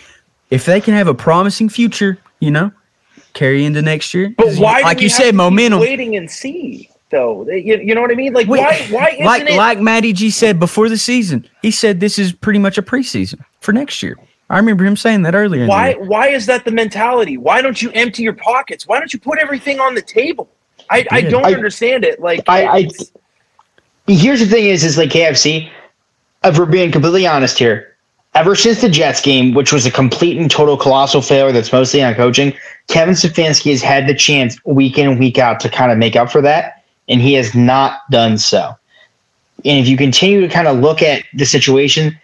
[0.49, 2.17] if they can have a promising future.
[2.39, 2.71] You know,
[3.33, 4.33] carry into next year.
[4.37, 4.79] But why?
[4.79, 5.81] do like we you said, momentum.
[5.81, 7.47] Waiting and see, though.
[7.49, 8.33] You, you know what I mean?
[8.33, 8.85] Like Wait, why?
[8.89, 9.55] Why isn't like it?
[9.55, 13.39] like Matty G said before the season, he said this is pretty much a preseason
[13.61, 14.17] for next year.
[14.49, 15.65] I remember him saying that earlier.
[15.67, 15.93] why?
[15.93, 17.37] Why is that the mentality?
[17.37, 18.85] Why don't you empty your pockets?
[18.85, 20.49] Why don't you put everything on the table?
[20.89, 22.19] I, I don't I- understand it.
[22.19, 22.89] Like I, I
[24.07, 25.69] here's the thing is is like KFC.
[26.43, 27.95] If we're being completely honest here,
[28.35, 32.03] ever since the Jets game, which was a complete and total colossal failure that's mostly
[32.03, 32.53] on coaching,
[32.89, 36.29] Kevin Stefanski has had the chance week in week out to kind of make up
[36.31, 38.71] for that, and he has not done so.
[39.65, 42.17] And if you continue to kind of look at the situation,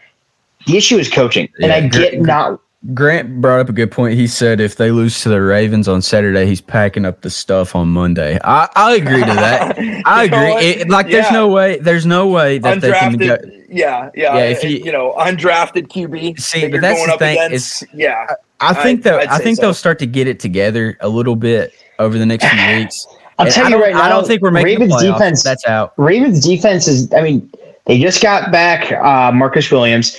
[0.68, 1.48] the issue is coaching.
[1.62, 2.60] And Yeah, I get not
[2.94, 4.14] Grant brought up a good point.
[4.18, 7.76] He said if they lose to the Ravens on Saturday, he's packing up the stuff
[7.76, 8.40] on Monday.
[8.42, 9.78] I, I agree to that.
[10.06, 10.54] I agree.
[10.66, 11.32] It- like, there's Yeah.
[11.34, 11.78] no way.
[11.80, 13.36] There's no way that they can go.
[13.36, 13.66] undrafted.
[13.68, 16.40] yeah, yeah, Yeah, if you- you, know, undrafted QB.
[16.40, 17.84] See, that but that's going the thing, against.
[17.94, 18.28] Yeah,
[18.62, 19.64] I think I'd- that I think so.
[19.64, 23.08] they'll start to get it together a little bit over the next few weeks.
[23.40, 24.02] I'll And tell you right now.
[24.02, 25.44] I don't think we're making Ravens defense.
[25.44, 25.94] That's out.
[25.98, 27.12] Ravens defense is.
[27.14, 27.50] I mean,
[27.86, 30.18] they just got back uh, Marcus Williams.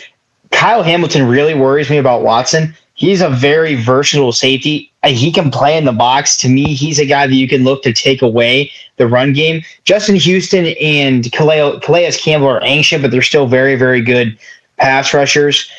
[0.51, 2.75] Kyle Hamilton really worries me about Watson.
[2.95, 4.91] He's a very versatile safety.
[5.03, 6.37] Uh, He can play in the box.
[6.39, 9.63] To me, he's a guy that you can look to take away the run game.
[9.85, 14.39] Justin Houston and Calais, Calais Campbell are ancient, but they're still very, very good
[14.79, 15.71] pass rushers.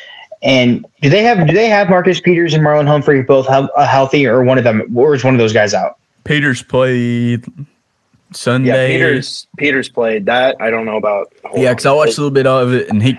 [0.42, 3.86] And do they have do they have Marcus Peters and Marlon Humphrey both he- uh,
[3.86, 5.98] healthy, or one of them, or is one of those guys out?
[6.24, 7.44] Peters played
[8.32, 8.68] Sunday.
[8.68, 8.86] yeah.
[8.86, 10.56] Peters Peters played that.
[10.60, 11.32] I don't know about.
[11.54, 13.16] Yeah, because I watched a little bit of it, and he.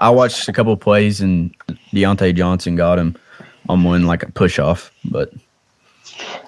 [0.00, 1.54] I watched a couple of plays, and
[1.92, 3.16] Diontae Johnson got him
[3.68, 4.92] on one like a push off.
[5.04, 5.32] But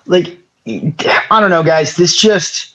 [0.06, 1.96] like I don't know, guys.
[1.96, 2.74] This just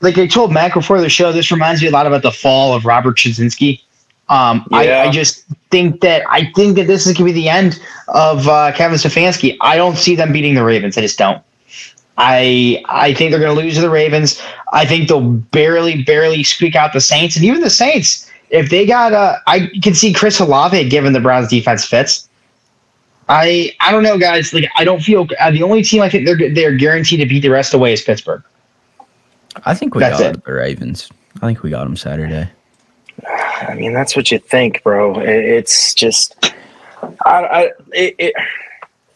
[0.00, 1.32] like I told Mac before the show.
[1.32, 3.80] This reminds me a lot about the fall of Robert Chudzinski.
[4.28, 5.02] Um, I, Yeah.
[5.02, 8.46] I just think that I think that this is going to be the end of
[8.46, 9.56] uh, Kevin Stefanski.
[9.60, 10.96] I don't see them beating the Ravens.
[10.96, 11.42] I just don't.
[12.18, 14.40] I I think they're going to lose to the Ravens.
[14.72, 18.30] I think they'll barely barely squeak out the Saints, and even the Saints.
[18.50, 22.28] If they got, uh, I can see Chris Olave giving the Browns defense fits.
[23.28, 24.52] I I don't know, guys.
[24.52, 27.40] Like I don't feel uh, the only team I think they're they're guaranteed to beat
[27.40, 28.42] the rest of the way is Pittsburgh.
[29.64, 30.44] I think we That's got it.
[30.44, 31.10] the Ravens.
[31.36, 32.50] I think we got them Saturday.
[33.26, 35.20] I mean, that's what you think, bro.
[35.20, 36.52] It, it's just.
[37.24, 38.34] I, I it, it,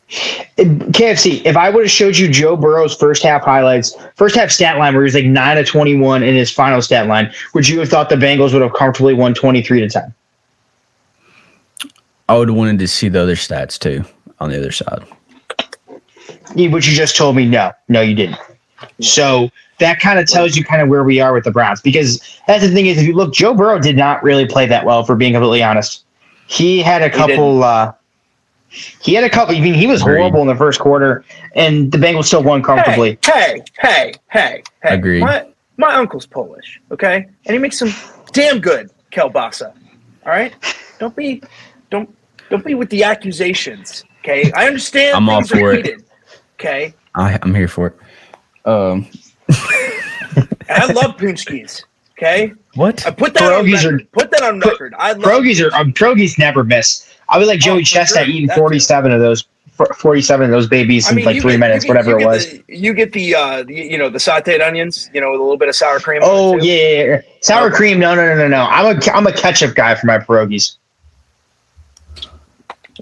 [0.09, 1.45] KFC.
[1.45, 4.95] If I would have showed you Joe Burrow's first half highlights, first half stat line
[4.95, 7.81] where he was like nine to twenty one in his final stat line, would you
[7.81, 10.15] have thought the Bengals would have comfortably won twenty three to ten?
[12.29, 14.05] I would have wanted to see the other stats too
[14.41, 15.05] on the other side.
[16.55, 18.39] Yeah, Which you just told me no, no, you didn't.
[19.01, 22.21] So that kind of tells you kind of where we are with the Browns because
[22.47, 25.05] that's the thing is if you look, Joe Burrow did not really play that well
[25.05, 26.05] for being completely honest.
[26.47, 27.65] He had a couple.
[27.65, 27.93] uh
[29.01, 29.55] He had a couple.
[29.55, 30.19] I mean, he was Agreed.
[30.19, 33.19] horrible in the first quarter, and the Bengals still won comfortably.
[33.25, 34.95] Hey, hey, hey, hey.
[34.95, 35.21] Agreed.
[35.21, 37.27] My, my uncle's Polish, okay?
[37.47, 37.93] And he makes some
[38.33, 39.73] damn good kielbasa.
[40.27, 40.55] All right?
[40.99, 41.43] Don't be
[41.91, 42.15] don't
[42.51, 44.05] don't be with the accusations.
[44.21, 44.51] Okay?
[44.53, 45.87] I understand I'm all things are for it.
[45.87, 46.05] heated.
[46.55, 46.95] Okay?
[47.15, 47.97] I, I'm here for it.
[48.69, 49.07] Um,
[50.69, 51.85] I love Punskis.
[52.13, 52.53] Okay?
[52.75, 53.07] what?
[53.07, 54.13] I put that on Pierogies record.
[54.13, 54.95] put that on record.
[54.99, 57.14] I love Pierogies are um, pierogies never miss.
[57.29, 58.35] I'll be like Joey Oh, Chestnut sure.
[58.35, 59.47] eating forty seven of those,
[59.97, 62.47] forty seven of those babies in like three get- minutes, get- whatever it was.
[62.51, 65.43] the- you get the uh the, you know the sautéed onions, you know, with a
[65.43, 66.21] little bit of sour cream.
[66.23, 67.21] Oh it, yeah, yeah, yeah.
[67.41, 67.77] sour Okay.
[67.77, 67.99] cream.
[67.99, 68.63] No, no, no, no, no.
[68.71, 70.77] I'm a I'm a ketchup guy for my pierogies.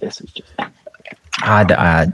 [0.01, 2.07] This is just I, I,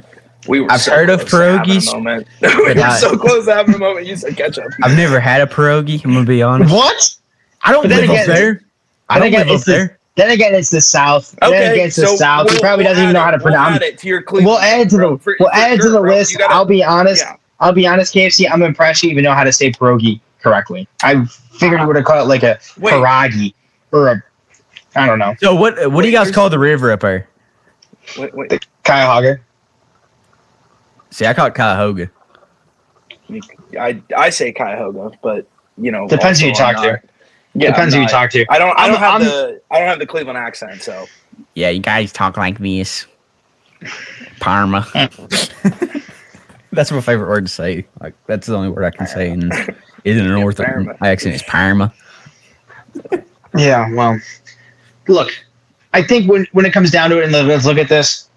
[0.46, 2.26] We were I've so heard of close to pierogies, moment.
[2.40, 4.06] we were so close to having a moment.
[4.06, 4.64] You said ketchup.
[4.82, 6.02] I've never had a pierogi.
[6.04, 6.72] I'm gonna be honest.
[6.74, 7.16] What?
[7.62, 8.62] I don't But then live again- up there.
[9.10, 9.97] I don't again, live up it's the- there.
[10.18, 11.36] Then again, it's the South.
[11.40, 12.48] then again, it's the South.
[12.48, 13.82] he we'll- probably we'll doesn't even know add how to it- we'll pronounce.
[13.84, 14.46] it to your Cleveland.
[14.48, 15.16] We'll add it to bro.
[15.16, 16.12] the For- we'll for add it to the bro.
[16.12, 16.36] list.
[16.36, 17.24] Gotta- I'll be honest.
[17.24, 17.36] yeah.
[17.60, 18.48] I'll be honest, KFC.
[18.50, 20.88] I'm impressed you even know how to say pierogi correctly.
[21.04, 22.94] I figured you would have called it like a Wait.
[22.94, 23.54] pierogi
[23.92, 24.22] or a
[24.96, 25.92] I don't know So what?
[25.92, 27.28] What do you guys call the river up there?
[28.18, 28.66] Wait, wait.
[28.84, 29.38] Cuyahoga.
[31.10, 32.10] See, I call it Cuyahoga.
[33.78, 37.00] I I say Cuyahoga, but you know Depends who you talk I'm to.
[37.58, 38.44] Not- Yeah, Depends who you talk to.
[38.50, 38.76] I don't.
[38.78, 39.60] I I'm- don't have I'm- the.
[39.70, 41.06] I don't have the Cleveland accent, so
[41.54, 43.06] Yeah, you guys talk like this.
[44.40, 44.86] Parma.
[46.72, 47.86] that's my favorite word to say.
[48.00, 49.50] Like that's the only word I can say in
[50.04, 50.96] in a northern Parma.
[51.02, 51.92] accent is Parma.
[53.56, 54.18] Yeah, well,
[55.08, 55.30] look,
[55.94, 58.28] I think when when it comes down to it, and let's look at this.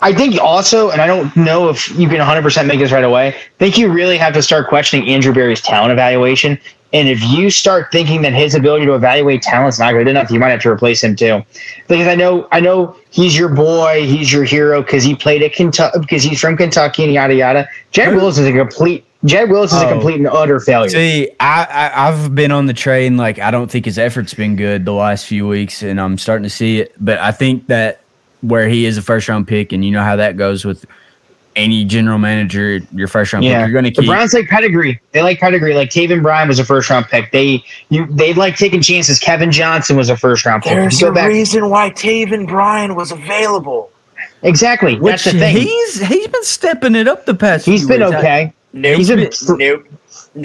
[0.00, 3.28] I think also, and I don't know if you can 100% make this right away.
[3.28, 6.58] I think you really have to start questioning Andrew Berry's talent evaluation.
[6.92, 10.30] And if you start thinking that his ability to evaluate talent is not good enough,
[10.30, 11.42] you might have to replace him too.
[11.88, 15.54] Because I know, I know he's your boy, he's your hero because he played at
[15.54, 17.68] Kentucky, because he's from Kentucky and yada yada.
[17.92, 19.04] Jed Wills is a complete.
[19.24, 19.92] Jed Wills is a Oh.
[19.92, 20.90] complete and utter failure.
[20.90, 21.64] See, I,
[21.94, 23.16] I I've been on the train.
[23.16, 26.42] Like I don't think his effort's been good the last few weeks, and I'm starting
[26.42, 26.92] to see it.
[27.00, 28.00] But I think that
[28.42, 30.84] where he is a first round pick, and you know how that goes with
[31.56, 33.96] any general manager, your first round Yeah, pick, you're going to keep.
[33.96, 34.10] the keep.
[34.10, 35.00] Browns like pedigree.
[35.12, 35.74] They like pedigree.
[35.74, 37.30] Like Taven Bryan was a first round pick.
[37.32, 39.18] They you they like taking chances.
[39.18, 40.72] Kevin Johnson was a first round pick.
[40.72, 43.90] There's You a back- reason why Taven Bryan was available.
[44.42, 44.98] exactly.
[44.98, 45.56] which That's the thing.
[45.56, 47.66] he's he's been stepping it up the past.
[47.66, 48.12] He's few been weeks.
[48.14, 48.52] I- okay.
[48.72, 48.96] Nope.
[48.96, 49.16] He's a-
[49.56, 49.86] nope.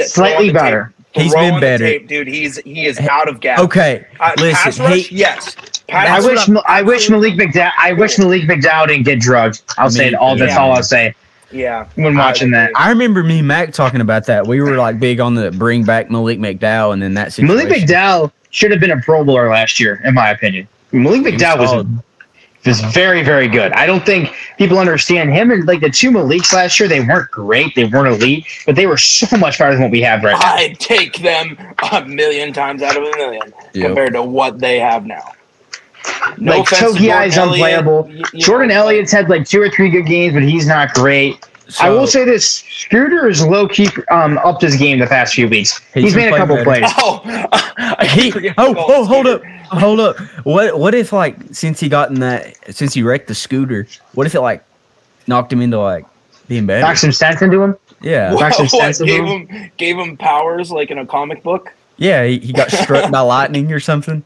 [0.02, 0.94] Slightly throw on better.
[1.18, 1.24] Tape.
[1.26, 1.86] He's been better.
[1.86, 2.28] tape, dude.
[2.28, 3.60] He's he is out of gas.
[3.60, 5.56] Okay, Uh, pass listen, rush, he- yes.
[5.90, 9.20] I Pass That's wish rush, I wish Malik McDowell I wish Malik McDowell didn't get
[9.22, 9.62] drugged.
[9.78, 10.36] I'll say it all.
[10.38, 11.16] That's all I'll say
[11.52, 11.86] Yeah.
[11.96, 12.72] when watching that.
[12.76, 14.46] I remember me and Mac talking about that.
[14.46, 17.56] We were like big on the bring back Malik McDowell, and then that situation.
[17.56, 20.68] Malik McDowell should have been a Pro Bowler last year, in my opinion.
[20.92, 22.00] Malik McDowell was solid.
[22.68, 23.72] Was very, very good.
[23.74, 26.88] I don't think people understand him and like the two Maliks last year.
[26.90, 30.02] They weren't great, they weren't elite, but they were so much better than what we
[30.02, 30.54] have right now.
[30.56, 31.58] I'd take them
[31.92, 33.86] a million times out of a million Yep.
[33.88, 35.32] compared to what they have now.
[36.38, 38.04] like offense to Togi Jordan is unplayable.
[38.04, 40.94] y- you Jordan know, Elliott's had like two or three good games, but he's not
[40.94, 41.46] great.
[41.80, 45.48] I will say this: Scooter is low key um, upped his game the past few
[45.50, 45.80] weeks.
[45.94, 46.94] He's He's, made a couple playing plays.
[46.98, 47.22] Oh,
[47.78, 50.18] I He, oh, oh, hold up, hold up.
[50.46, 54.26] What, what if like since he got in that, since he wrecked the scooter, what
[54.28, 54.64] if it like
[55.28, 56.06] knocked him into like
[56.48, 56.82] being better?
[56.82, 57.76] Knock some sense into him.
[58.02, 59.48] yeah, Knock some What, sense into gave him.
[59.48, 61.74] him gave him powers like in a comic book.
[61.98, 62.26] yeah.
[62.26, 64.24] He, he got struck by lightning or something.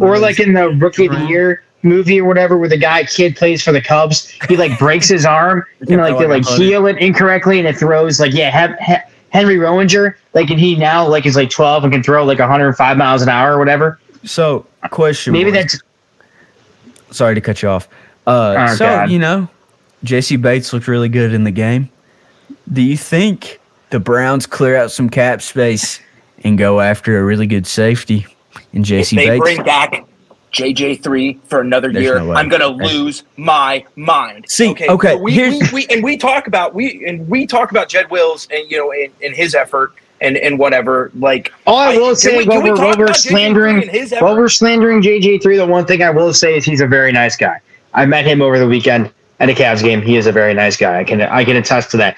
[0.00, 3.36] Or like in the Rookie of the Year movie or whatever, where the guy kid
[3.36, 6.86] plays for the Cubs, he like breaks his arm, you know, like they like heal
[6.86, 11.06] it incorrectly, and it throws like yeah, He- He- Henry Rowinger, like and he now
[11.08, 13.98] like is like twelve and can throw like 105 miles an hour or whatever.
[14.24, 15.32] So, question.
[15.32, 15.78] Maybe was- that's
[17.16, 17.88] sorry to cut you off.
[18.26, 19.10] Uh, Oh, so God.
[19.10, 19.48] you know,
[20.04, 21.88] Jessie Bates looked really good in the game.
[22.72, 23.58] Do you think
[23.90, 26.00] the Browns clear out some cap space
[26.44, 28.26] and go after a really good safety
[28.72, 29.40] in If Jessie they Bates?
[29.42, 30.04] bring back
[30.52, 32.32] JJ three for another There's year, no.
[32.34, 34.44] I'm gonna lose my mind.
[34.48, 37.70] See, okay, so we, here's- we, we and we talk about we and we talk
[37.70, 41.10] about Jed Wills and you know and, and his effort and and whatever.
[41.14, 43.14] Like all I I- will can say we- while can we we're, talk while we're
[43.14, 43.88] slandering
[44.20, 47.12] while we're slandering JJ three, the one thing I will say is he's a very
[47.12, 47.60] nice guy.
[47.94, 50.02] I met him over the weekend at a Cavs game.
[50.02, 50.98] He is a very nice guy.
[51.00, 52.16] I can I can attest to that.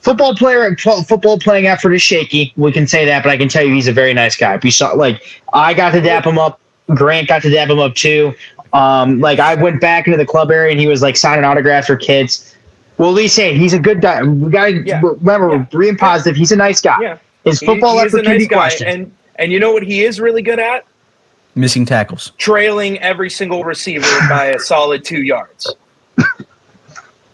[0.00, 2.52] Football player, football playing effort is shaky.
[2.58, 4.58] We can say that, but I can tell you he's a very nice guy.
[4.62, 5.22] We saw like
[5.52, 6.60] I got to dap him up.
[6.88, 8.34] Grant got to dap him up too.
[8.72, 11.86] Um, like I went back into the club area and he was like signing autographs
[11.86, 12.54] for kids.
[12.98, 14.22] Well, at least say he's a good guy.
[14.22, 15.00] We got to Yeah.
[15.02, 15.78] remember, Yeah.
[15.78, 16.36] being positive.
[16.36, 16.98] He's a nice guy.
[17.00, 17.18] Yeah.
[17.44, 18.90] His football he is a can nice be guy, questioned.
[18.90, 20.84] and and you know what he is really good at
[21.56, 22.32] Missing tackles.
[22.38, 25.74] trailing every single receiver by a solid two yards.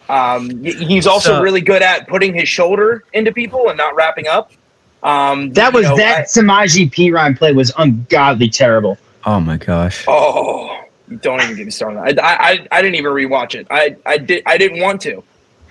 [0.09, 4.27] Um, he's also So- really good at putting his shoulder into people and not wrapping
[4.27, 4.51] up.
[5.03, 8.99] Um, That was know, that Samaje Perine play was ungodly terrible.
[9.25, 10.07] Oh my gosh.
[10.09, 10.85] I- oh,
[11.21, 12.19] don't even get me started.
[12.19, 13.67] I, I I didn't even rewatch it.
[13.71, 15.23] I I did I didn't want to.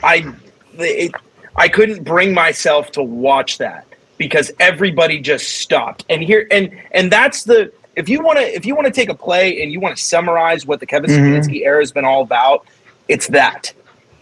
[0.04, 0.34] I
[0.78, 1.12] it,
[1.56, 3.86] I couldn't bring myself to watch that
[4.18, 6.06] because everybody just stopped.
[6.10, 9.10] And here and and that's the if you want to if you want to take
[9.10, 11.20] a play and you want to summarize what the Kevin Mhm.
[11.40, 12.66] Stefanski era has been all about,
[13.08, 13.74] it's that.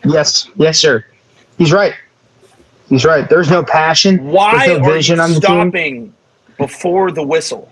[0.05, 1.03] Yes, yes, sir.
[1.57, 1.93] He's right.
[2.89, 3.28] He's right.
[3.28, 4.28] There's no passion.
[4.28, 5.41] Why There's no are vision you on the team.
[5.41, 6.13] stopping
[6.57, 7.69] before the whistle?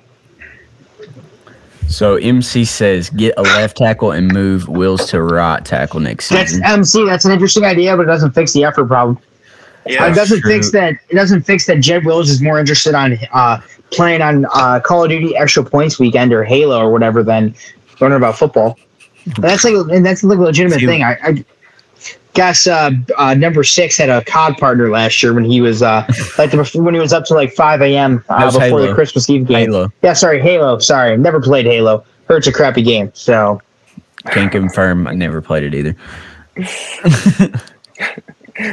[1.88, 6.60] So MC says get a left tackle and move Wills to right tackle next season.
[6.60, 6.74] That's.
[6.74, 7.06] MC.
[7.06, 9.18] That's an interesting idea, but it doesn't fix the effort problem.
[9.86, 10.52] Yeah, it doesn't true.
[10.52, 10.96] fix that.
[11.10, 11.80] It doesn't fix that.
[11.80, 13.62] Jed Wills is more interested on uh,
[13.92, 17.56] playing on uh, Call of Duty Extra Points Weekend or Halo or whatever than
[18.02, 18.78] learning about football.
[19.26, 21.04] And that's like, and that's like a legitimate See- thing.
[21.04, 21.46] I, I
[22.36, 26.06] guess uh, uh, number six had a COD partner last year when he was uh,
[26.38, 28.24] like the, when he was up to like five a.m.
[28.30, 28.88] Uh, before Halo.
[28.88, 29.72] the Christmas Eve game.
[29.72, 29.92] Halo.
[30.04, 30.78] Yeah, sorry, Halo.
[30.78, 32.06] Sorry, never played Halo.
[32.28, 33.12] Heard it's a crappy game.
[33.16, 33.60] So
[34.32, 35.08] Can't confirm.
[35.08, 35.96] I never played it either.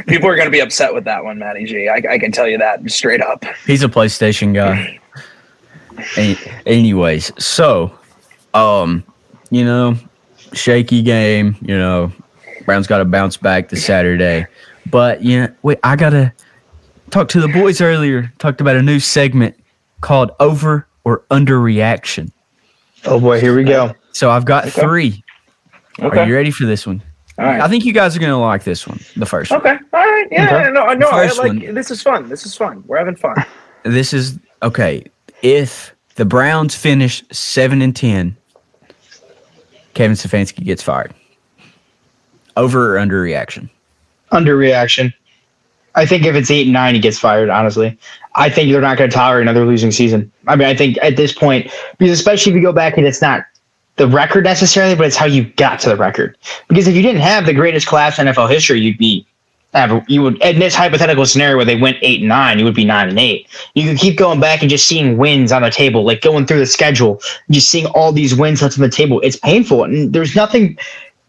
[0.07, 1.87] people are going to be upset with that one, Matty G.
[1.89, 3.43] I, I can tell you that straight up.
[3.65, 4.99] He's a PlayStation guy.
[6.17, 7.97] Any- anyways, so
[8.53, 9.03] um,
[9.51, 9.95] you know,
[10.53, 11.55] shaky game.
[11.61, 12.11] You know,
[12.65, 14.45] Browns got to bounce back this Saturday.
[14.89, 16.33] But you know, wait, I gotta
[17.11, 18.31] talk to the boys earlier.
[18.39, 19.55] Talked about a new segment
[20.01, 22.31] called "Over or Under Reaction."
[23.05, 23.93] oh boy, here we go.
[24.11, 24.81] So I've got Okay.
[24.81, 25.23] three.
[25.99, 27.01] Are you ready for this one?
[27.37, 27.61] All right.
[27.61, 28.99] I think you guys are gonna like this one.
[29.15, 29.59] The first one.
[29.61, 29.77] Okay.
[29.93, 30.27] All right.
[30.31, 30.45] Yeah.
[30.45, 30.71] Okay.
[30.71, 30.93] No.
[30.93, 31.07] No.
[31.09, 31.37] I like.
[31.37, 31.73] one.
[31.73, 32.29] This is fun.
[32.29, 32.83] This is fun.
[32.87, 33.35] We're having fun.
[33.83, 35.03] This is okay.
[35.41, 38.37] If the Browns finish seven and ten,
[39.93, 41.13] Kevin Stefanski gets fired.
[42.57, 43.69] Over or under reaction?
[44.31, 45.13] Underreaction.
[45.95, 47.49] I think if it's eight and nine, he gets fired.
[47.49, 47.97] Honestly,
[48.35, 50.31] I think they're not going to tolerate another losing season.
[50.47, 53.21] I mean, I think at this point, because especially if you go back and it's
[53.21, 53.45] not
[53.97, 56.35] the record necessarily, but it's how you got to the record.
[56.67, 59.25] Because if you didn't have the greatest class in NFL history, you'd be
[60.07, 62.85] you would in this hypothetical scenario where they went eight and nine, you would be
[62.85, 63.47] nine and eight.
[63.73, 66.59] You could keep going back and just seeing wins on the table, like going through
[66.59, 69.19] the schedule, just seeing all these wins left on the table.
[69.21, 70.77] It's painful, and there's nothing,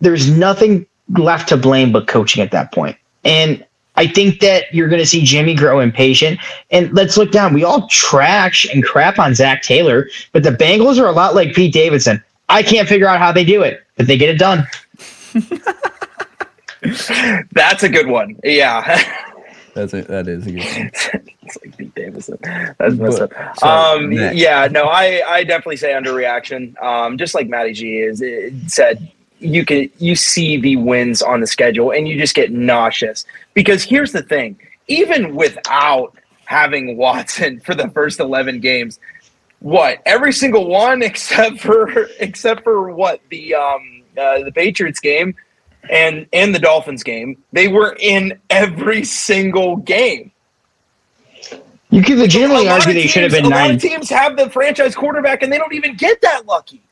[0.01, 2.97] there's nothing left to blame but coaching at that point.
[3.25, 3.65] And
[3.97, 6.41] I think that you're going to see Jimmy grow impatient.
[6.71, 7.55] And let's look down.
[7.55, 11.55] We all trash and crap on Zac Taylor, but the Bengals are a lot like
[11.55, 12.23] Pete Davidson.
[12.49, 14.67] I can't figure out how they do it, but they get it done.
[17.53, 18.37] That's a good one.
[18.45, 18.85] Yeah.
[19.75, 20.91] That's a, that is a good one.
[21.43, 22.39] it's like Pete Davidson.
[22.43, 23.33] That's messed up.
[23.59, 26.81] So, um, yeah, no, I, I definitely say underreaction.
[26.81, 29.11] Um, just like Matty G is it said,
[29.45, 33.83] you can you see the wins on the schedule and you just get nauseous because
[33.83, 36.17] here's the thing: even without
[36.47, 38.99] having Watson for the first eleven games,
[39.61, 45.35] what every single one except for except for what the um uh, the Patriots game
[45.91, 47.43] and and the Dolphins game.
[47.53, 50.31] They were in every single game.
[51.91, 53.61] You could legitimately argue they should have been a nine.
[53.61, 56.84] A lot of teams have the franchise quarterback and they don't even get that lucky.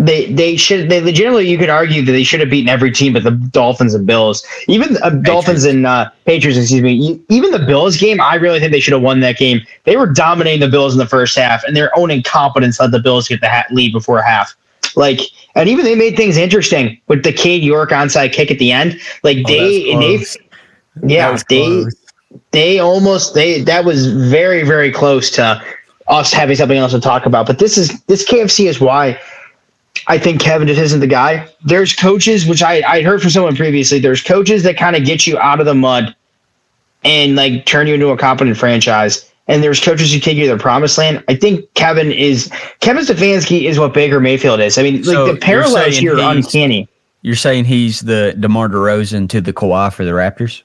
[0.00, 3.12] They they should they legitimately you could argue that they should have beaten every team
[3.12, 4.46] but the Dolphins and Bills.
[4.66, 7.20] Even uh, Dolphins and uh, Patriots, excuse me.
[7.28, 9.60] Even the Bills game, I really think they should have won that game.
[9.84, 12.98] They were dominating the Bills in the first half, and their own incompetence let the
[12.98, 14.56] Bills get the lead before half.
[14.96, 15.20] Like,
[15.54, 18.98] and even they made things interesting with the Cade York onside kick at the end.
[19.22, 20.24] Like oh, they, they,
[21.14, 21.94] yeah, they, close.
[22.52, 25.62] they almost they that was very very close to
[26.08, 27.46] us having something else to talk about.
[27.46, 29.20] But this is this KFC is why
[30.10, 31.48] I think Kevin just isn't the guy.
[31.64, 34.00] There's coaches, which I I heard from someone previously.
[34.00, 36.14] There's coaches that kind of get you out of the mud
[37.04, 40.56] and like turn you into a competent franchise and there's coaches who take you to
[40.56, 41.24] the promised land.
[41.28, 42.50] I think Kevin is
[42.80, 44.78] Kevin Stefanski is what Baker Mayfield is.
[44.78, 46.88] I mean, so like the parallels here are uncanny.
[47.22, 50.62] You're saying he's the DeMar DeRozan to the Kawhi for the Raptors?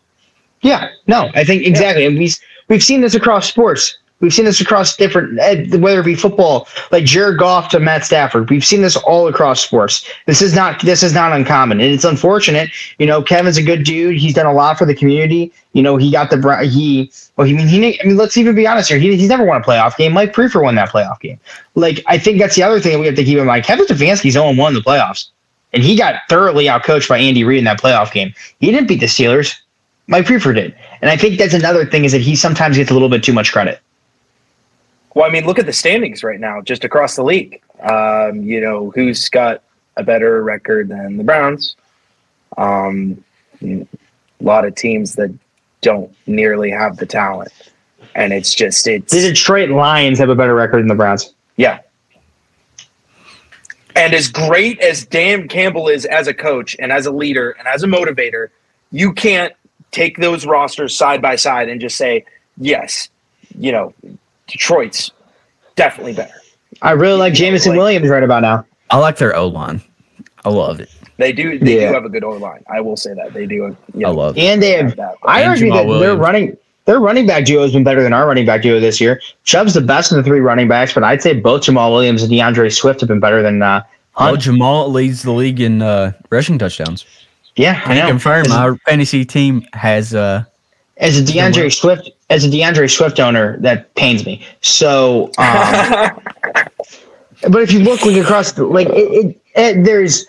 [0.62, 2.10] Yeah, no, I think exactly, yeah.
[2.10, 2.32] and we
[2.70, 3.98] we've seen this across sports.
[4.26, 8.03] We've seen this across different, eh, whether it be football, like Jared Goff to Matt
[8.03, 8.49] Stafford.
[8.49, 10.03] We've seen this all across sports.
[10.26, 12.71] This is not this is not uncommon, and it's unfortunate.
[12.97, 14.17] You know, Kevin's a good dude.
[14.17, 15.53] He's done a lot for the community.
[15.73, 17.11] You know, he got the he.
[17.38, 18.01] Well, he mean he.
[18.01, 18.97] I mean, let's even be honest here.
[18.97, 20.11] He, he's never won a playoff game.
[20.11, 21.39] Mike Priefer won that playoff game.
[21.76, 23.63] Like, I think that's the other thing that we have to keep in mind.
[23.63, 25.30] Kevin Stefanski's 0 1 in the playoffs,
[25.71, 28.34] and he got thoroughly outcoached by Andy Reid in that playoff game.
[28.59, 29.55] He didn't beat the Steelers.
[30.07, 32.93] Mike Priefer did, and I think that's another thing is that he sometimes gets a
[32.93, 33.82] little bit too much credit.
[35.16, 37.61] Well, I mean, look at the standings right now, just across the league.
[37.82, 39.63] Um, you know, who's got
[39.97, 41.76] a better record than the Browns?
[42.57, 43.24] Um,
[43.61, 43.88] a
[44.41, 45.34] lot of teams that
[45.82, 47.51] don't nearly have the talent,
[48.13, 51.34] and it's just it's the Detroit Lions have a better record than the Browns.
[51.55, 51.80] Yeah.
[53.95, 57.66] And as great as Dan Campbell is as a coach and as a leader and
[57.66, 58.49] as a motivator,
[58.91, 59.53] you can't
[59.91, 62.26] take those rosters side by side and just say,
[62.57, 63.07] yes,
[63.57, 63.93] you know,
[64.48, 65.12] Detroit's
[65.76, 66.34] definitely better.
[66.82, 68.66] I really like Jameson like, Williams right about now.
[68.89, 69.82] I like their O line.
[70.43, 70.89] I love it.
[71.18, 71.58] They do.
[71.58, 71.88] They yeah.
[71.88, 72.64] do have a good O line.
[72.72, 73.56] I will say that they do.
[73.56, 74.38] You know, I love.
[74.38, 74.43] It.
[74.43, 74.96] And they have.
[74.96, 78.14] That, I and argue that their running their running back duo has been better than
[78.14, 79.22] our running back duo this year.
[79.43, 82.32] Chubb's the best of the three running backs, but I'd say both Jamaal Williams and
[82.32, 84.32] D'Andre Swift have been better than uh, Hunt.
[84.32, 87.06] Well, Jamaal leads the league in uh, rushing touchdowns.
[87.56, 88.08] Yeah, I, I know.
[88.08, 90.43] confirm my fantasy team has uh,
[90.98, 94.46] as a D'Andre Swift as a D'Andre Swift owner, that pains me.
[94.62, 96.20] So, um,
[97.50, 100.26] but if you look like across, like it, it, it, there's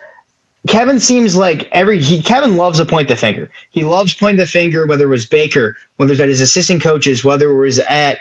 [0.66, 3.50] Kevin seems like every he Kevin loves to point the finger.
[3.70, 6.82] He loves pointing the finger, whether it was Baker, whether it was at his assistant
[6.82, 8.18] coaches, whether it was at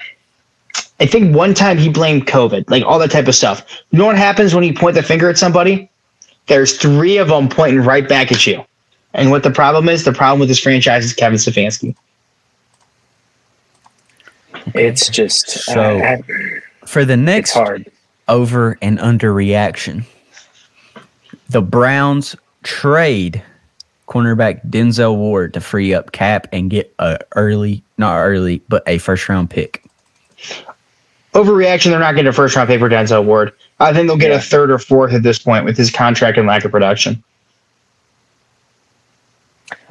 [0.99, 3.65] I think one time he blamed COVID, like all that type of stuff.
[3.91, 5.89] You know what happens when you point the finger at somebody?
[6.47, 8.63] There's three of them pointing right back at you.
[9.13, 11.95] And what the problem is, the problem with this franchise is Kevin Stefanski.
[14.73, 16.17] It's just so uh,
[16.85, 17.91] for the next hard.
[18.27, 20.05] over and under reaction.
[21.49, 23.43] The Browns trade
[24.07, 28.97] cornerback Denzel Ward to free up cap and get a early, not early, but a
[28.97, 29.83] first round pick.
[31.33, 33.51] Overreaction, they're not getting a first round pick for Denzel Ward.
[33.79, 34.37] I think they'll get yeah.
[34.37, 37.23] a third or fourth at this point with his contract and lack of production.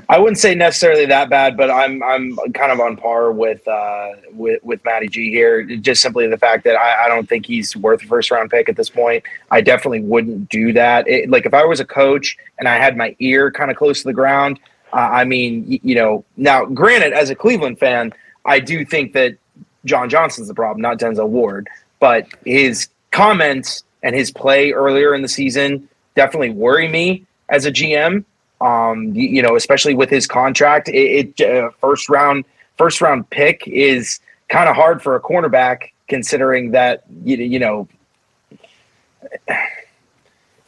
[0.09, 4.11] I wouldn't say necessarily that bad, but I'm I'm kind of on par with uh,
[4.33, 5.63] with with Matty G here.
[5.63, 8.69] Just simply the fact that I, I, don't think he's worth a first round pick
[8.69, 9.25] at this point.
[9.51, 11.09] I definitely wouldn't do that.
[11.09, 14.03] It, like if I was a coach and I had my ear kind of close
[14.03, 14.61] to the ground,
[14.93, 16.25] uh, I mean, you know.
[16.37, 18.13] Now, granted, as a Cleveland fan,
[18.45, 19.37] I do think that
[19.85, 21.69] John Johnson's the problem, not Denzel Ward.
[21.99, 27.73] But his comments and his play earlier in the season definitely worry me as a
[27.73, 28.25] GM
[28.65, 32.45] Um, you, you know, especially with his contract, it, it uh, first round
[32.79, 37.89] first round pick is kind of hard for a cornerback considering that you, you know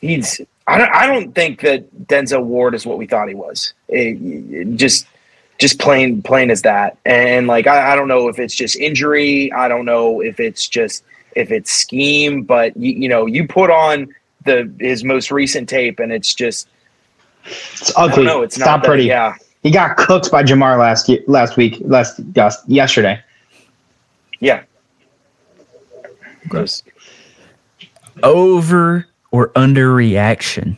[0.00, 3.72] he's I don't I don't think that Denzel Ward is what we thought he was.
[3.88, 5.06] It, it just
[5.58, 6.98] just plain plain as that.
[7.04, 9.52] And like I, I, don't know if it's just injury.
[9.52, 12.42] I don't know if it's just if it's scheme.
[12.42, 16.68] But you, you know, you put on the his most recent tape, and it's just
[17.46, 18.24] it's ugly.
[18.24, 19.04] No, it's, not, not pretty.
[19.04, 22.20] yeah, he got cooked by Ja'Marr last year, last week, last
[22.66, 23.20] yesterday.
[24.40, 24.64] Yeah.
[26.48, 26.82] Gross.
[28.22, 30.76] Over or underreaction.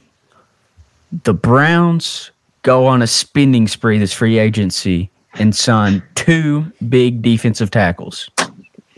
[1.25, 2.31] The Browns
[2.63, 8.31] go on a spending spree this free agency and sign two big defensive tackles.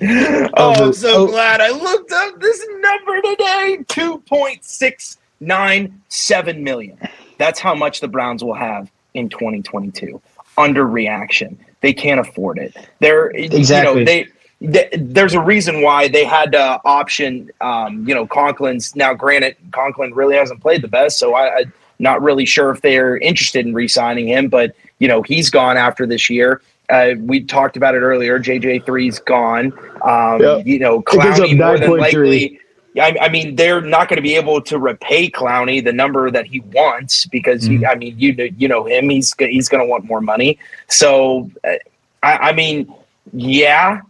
[0.02, 1.26] oh, I'm so oh.
[1.26, 3.78] glad I looked up this number today.
[3.88, 6.98] 2.697 million.
[7.40, 10.20] That's how much the Browns will have in 2022.
[10.58, 11.56] Underreaction.
[11.80, 12.76] They can't afford it.
[12.98, 14.00] They're exactly.
[14.00, 18.94] You know, they there's a reason why they had to option, um, you know, Conklin's.
[18.94, 22.82] Now, granted, Conklin really hasn't played the best, so I, am not really sure if
[22.82, 24.48] they're interested in re-signing him.
[24.48, 26.60] But you know, he's gone after this year.
[26.90, 28.38] Uh, we talked about it earlier.
[28.38, 29.72] JJ three's gone.
[30.02, 30.66] Um, yep.
[30.66, 32.60] You know, Clowney more than likely.
[32.96, 36.46] I, I, mean, they're not going to be able to repay Clowney the number that
[36.46, 37.78] he wants because mm-hmm.
[37.78, 39.08] he, I mean, you know, you know him.
[39.08, 40.58] He's he's going to want more money.
[40.88, 41.74] So, uh,
[42.22, 42.92] I, I mean,
[43.32, 44.00] yeah,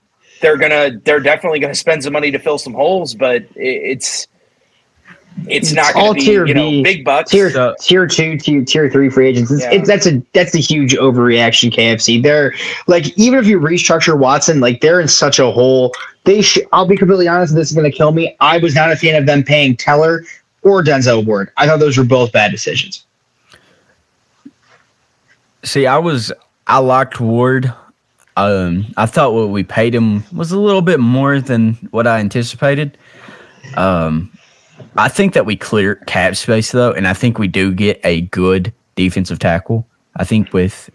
[0.41, 4.27] they're gonna they're definitely gonna spend some money to fill some holes, but it's
[5.47, 7.31] it's, it's not all be, tier you know, B, big bucks.
[7.31, 9.51] Tier so, tier two, tier tier three free agents.
[9.51, 9.73] It's, yeah.
[9.73, 11.73] it's, that's a that's a huge overreaction.
[11.73, 12.23] KFC.
[12.23, 12.55] They're
[12.87, 15.93] like even if you restructure Watson, like they're in such a hole.
[16.25, 16.67] They should.
[16.73, 17.55] I'll be completely honest.
[17.55, 18.37] This is going to kill me.
[18.41, 20.25] I was not a fan of them paying Teller
[20.63, 21.51] or Denzel Ward.
[21.57, 23.05] I thought those were both bad decisions.
[25.63, 26.33] See, I was
[26.67, 27.73] I liked Ward
[28.41, 32.21] um, I thought what we paid him was a little bit more than what I
[32.21, 32.97] anticipated.
[33.77, 34.33] Um,
[34.97, 38.23] I think that we clear cap space though, and I think we do get a
[38.23, 39.87] good defensive tackle.
[40.17, 40.89] I think with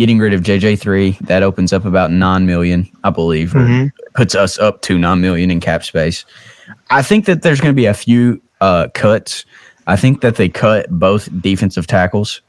[0.00, 3.88] getting rid of JJ three, that opens up about nine million, I believe, mm-hmm.
[4.14, 6.24] puts us up to nine million in cap space.
[6.88, 9.44] I think that there's going to be a few uh, cuts.
[9.86, 12.40] I think that they cut both defensive tackles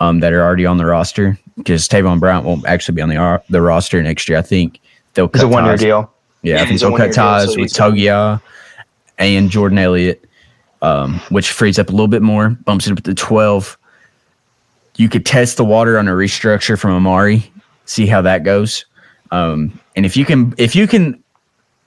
[0.00, 3.42] um, that are already on the roster because Tavon Brown won't actually be on the
[3.50, 4.38] the roster next year.
[4.38, 4.80] I think
[5.12, 6.10] they'll cut it's a one year deal.
[6.40, 8.40] Yeah, yeah, I think they'll cut ties deal, so with Togiai
[9.18, 10.24] and Jordan Elliott,
[10.80, 13.76] um, which frees up a little bit more, bumps it up to twelve.
[14.96, 17.50] You could test the water on a restructure from Amari,
[17.84, 18.84] see how that goes.
[19.30, 21.22] Um, and if you can, if you can,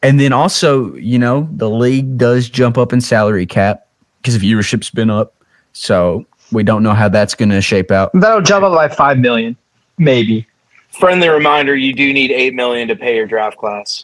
[0.04, 3.88] and then also, you know, the league does jump up in salary cap
[4.22, 5.34] because viewership's been up.
[5.74, 8.12] So we don't know how that's going to shape out.
[8.14, 9.56] That'll jump up by five million,
[9.98, 10.46] maybe.
[10.90, 14.04] Friendly reminder: you do need eight million to pay your draft class,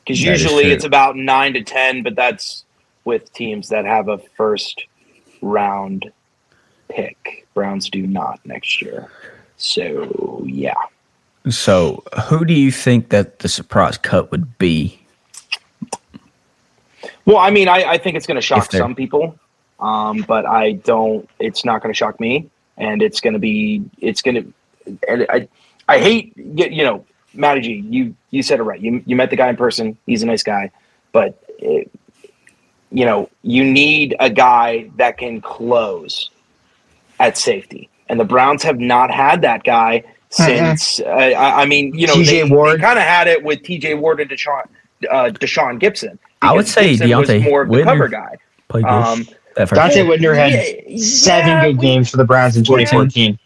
[0.00, 2.64] because usually it's about nine to ten, but that's
[3.04, 4.84] with teams that have a first
[5.40, 6.10] round
[6.88, 7.46] pick.
[7.54, 9.08] Browns do not next year,
[9.56, 10.74] so yeah.
[11.48, 15.00] So, who do you think that the surprise cut would be?
[17.24, 19.38] Well, I mean, I, I think it's going to shock some people.
[19.80, 21.28] Um, but I don't.
[21.38, 23.82] It's not going to shock me, and it's going to be.
[23.98, 24.98] It's going to.
[25.08, 25.48] And I,
[25.88, 27.72] I hate you know, Matty G.
[27.88, 28.80] You you said it right.
[28.80, 29.96] You you met the guy in person.
[30.06, 30.70] He's a nice guy,
[31.12, 31.90] but it,
[32.90, 36.30] you know, you need a guy that can close
[37.18, 41.00] at safety, and the Browns have not had that guy since.
[41.00, 43.94] Uh, I, I, mean, you know, TJ they, Ward kind of had it with T.J.
[43.94, 44.68] Ward and Tashaun
[45.10, 46.18] uh, Tashaun Gipson.
[46.42, 48.36] I would say Gipson Deontay was more of the cover guy.
[48.74, 53.38] Um, Donte Whitner had yeah, seven yeah, good games for the Browns in 2014.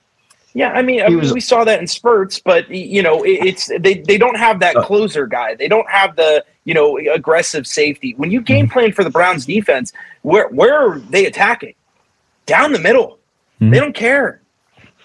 [0.54, 3.46] Yeah, I mean, I mean was, we saw that in spurts, but you know, it,
[3.46, 5.54] it's they they don't have that uh, closer guy.
[5.54, 8.14] They don't have the you know aggressive safety.
[8.18, 8.72] When you game mm-hmm.
[8.72, 11.74] plan for the Browns defense, where where are they attacking?
[12.44, 13.18] Down the middle.
[13.62, 13.70] Mm-hmm.
[13.70, 14.42] They don't care.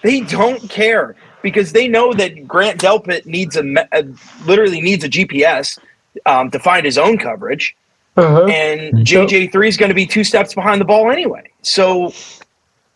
[0.02, 4.04] They don't care because they know that Grant Delpit needs a, a
[4.44, 5.78] literally needs a GPS
[6.26, 7.76] um, to find his own coverage.
[8.16, 8.46] Uh-huh.
[8.46, 11.48] And JJ three is going to be two steps behind the ball anyway.
[11.62, 12.12] So,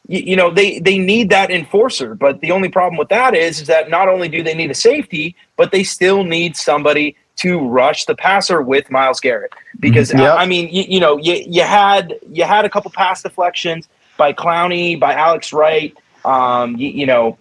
[0.08, 2.16] you, you, know, they they need that enforcer.
[2.16, 4.74] But the only problem with that is, is that not only do they need a
[4.74, 9.52] safety, but they still need somebody to rush the passer with Myles Garrett.
[9.78, 10.20] Because mm-hmm.
[10.20, 10.32] yep.
[10.32, 13.88] I, I, mean, you, you know, you, you had you had a couple pass deflections
[14.16, 15.96] by Clowney, by Alex Wright.
[16.24, 17.38] Um, you, you know,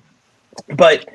[0.75, 1.07] but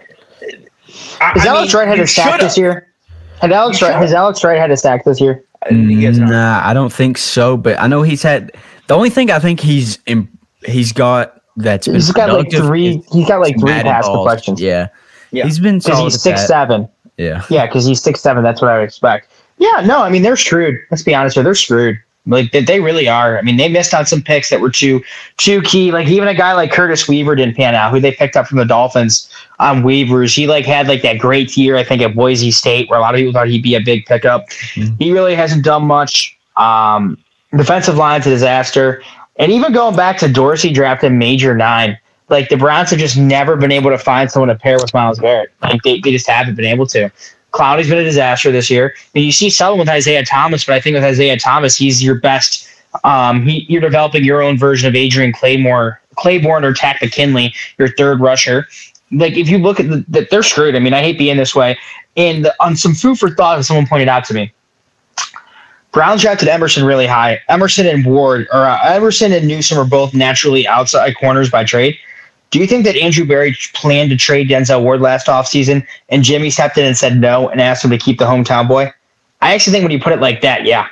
[1.21, 2.93] I, has Alex mean, Wright had a sack this year?
[3.41, 5.45] Had Alex Wright, has Alex Wright had a sack this year?
[5.71, 7.57] Nah, I don't think so.
[7.57, 8.53] But I know he's had
[8.87, 10.29] the only thing I think he's in,
[10.65, 12.97] he's got that's been He's got like three.
[12.97, 14.27] is He's got like three Madden pass balls.
[14.27, 14.61] deflections.
[14.61, 14.89] Yeah.
[15.33, 15.45] Yeah.
[15.45, 16.47] he's been because he's six that.
[16.47, 16.89] seven.
[17.17, 18.43] Yeah, Yeah, because he's six seven.
[18.45, 19.31] That's what I would expect.
[19.59, 20.79] Yeah, no, I mean they're screwed.
[20.91, 21.99] Let's be honest here, they're screwed.
[22.27, 23.39] Like they, they really are.
[23.39, 25.03] I mean, they missed on some picks that were too
[25.37, 25.93] too key.
[25.93, 28.59] Like even a guy like Curtis Weaver didn't pan out, who they picked up from
[28.59, 30.35] the Dolphins on waivers.
[30.35, 33.15] He like had like that great year, I think, at Boise State, where a lot
[33.15, 34.49] of people thought he'd be a big pickup.
[34.75, 34.97] Mhm.
[34.99, 36.37] He really hasn't done much.
[36.57, 37.17] Um,
[37.57, 39.03] defensive line's a disaster,
[39.37, 41.99] and even going back to Dorsey drafting Major Nine.
[42.29, 45.21] Like the Browns have just never been able to find someone to pair with Myles
[45.21, 45.53] Garrett.
[45.63, 47.09] Like they, they just haven't been able to.
[47.53, 48.95] Clowney's been a disaster this year.
[49.15, 52.17] And you see some with Isaiah Thomas, but I think with Isaiah Thomas, he's your
[52.17, 52.69] best.
[53.05, 57.89] Um, he, you're developing your own version of Adrian Claymore, Clayborn or Takk McKinley, your
[57.89, 58.69] third rusher.
[59.13, 60.75] Like if you look at the, the they're screwed.
[60.75, 61.79] I mean, I hate being this way.
[62.17, 64.53] And the, on some food for thought, someone pointed out to me.
[65.93, 67.41] Browns drafted Emerson really high.
[67.49, 71.97] Emerson and Ward, or uh, Emerson and Newsome are both naturally outside corners by trade.
[72.51, 76.51] Do you think that Andrew Berry planned to trade Denzel Ward last offseason and Jimmy
[76.51, 78.93] stepped in and said no and asked him to keep the hometown boy?
[79.43, 80.89] I actually think when you put it like that, yeah.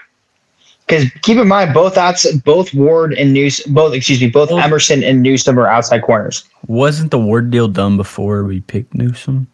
[0.87, 5.03] Because keep in mind, both outs, both Ward and News, both excuse me, both Emerson
[5.03, 6.45] and Newsome are outside corners.
[6.67, 9.47] wasn't the Ward deal done before we picked Newsome,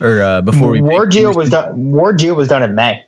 [0.00, 1.92] or uh, before we Ward deal was done.
[1.92, 3.04] Ward deal was done in May,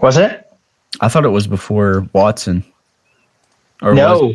[0.00, 0.52] wasn't it?
[1.00, 2.64] I thought it was before Watson.
[3.82, 4.34] Or no?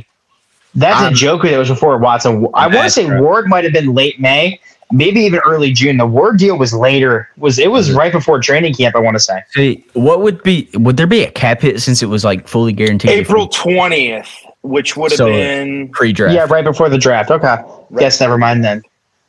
[0.76, 2.47] That's Um, a joke that was before Watson.
[2.53, 3.22] I want to say right.
[3.22, 4.59] Ward might have been late May,
[4.91, 5.97] maybe even early June.
[5.97, 7.30] The Ward deal was later.
[7.38, 7.95] Was it was Mhm.
[7.97, 8.95] right before training camp?
[8.95, 9.41] I want to say.
[9.55, 10.70] See, what would be?
[10.76, 13.11] Would there be a cap hit since it was like fully guaranteed?
[13.11, 14.30] April twentieth,
[14.61, 16.34] which would have So- been pre-draft.
[16.36, 17.32] Yeah, right before the draft.
[17.32, 17.55] Okay,
[17.99, 18.82] yes, never mind then.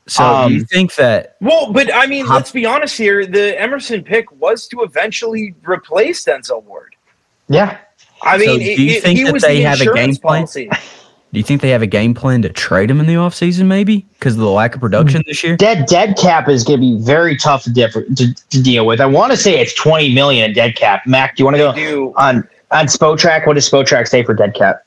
[0.07, 1.36] So do you um, think that?
[1.41, 1.72] well.
[1.72, 3.24] But I mean, How- let's be honest here.
[3.26, 6.97] The Emerson pick was to eventually replace Denzel Ward.
[7.49, 7.76] Yeah,
[8.22, 10.18] I So mean, do you it- think he that they the have a game insurance
[10.18, 10.68] plan?
[11.31, 11.35] Policy.
[11.35, 14.05] Do you think they have a game plan to trade him in the offseason maybe
[14.18, 15.57] because of the lack of production this year?
[15.57, 19.01] dead dead cap is going to be very tough to, diff- to to deal with.
[19.01, 21.07] I want to say it's twenty million in dead cap.
[21.07, 22.14] Mac, do you want to They go do.
[22.16, 23.47] on on Spotrac?
[23.47, 24.83] What does Spotrac say for dead cap?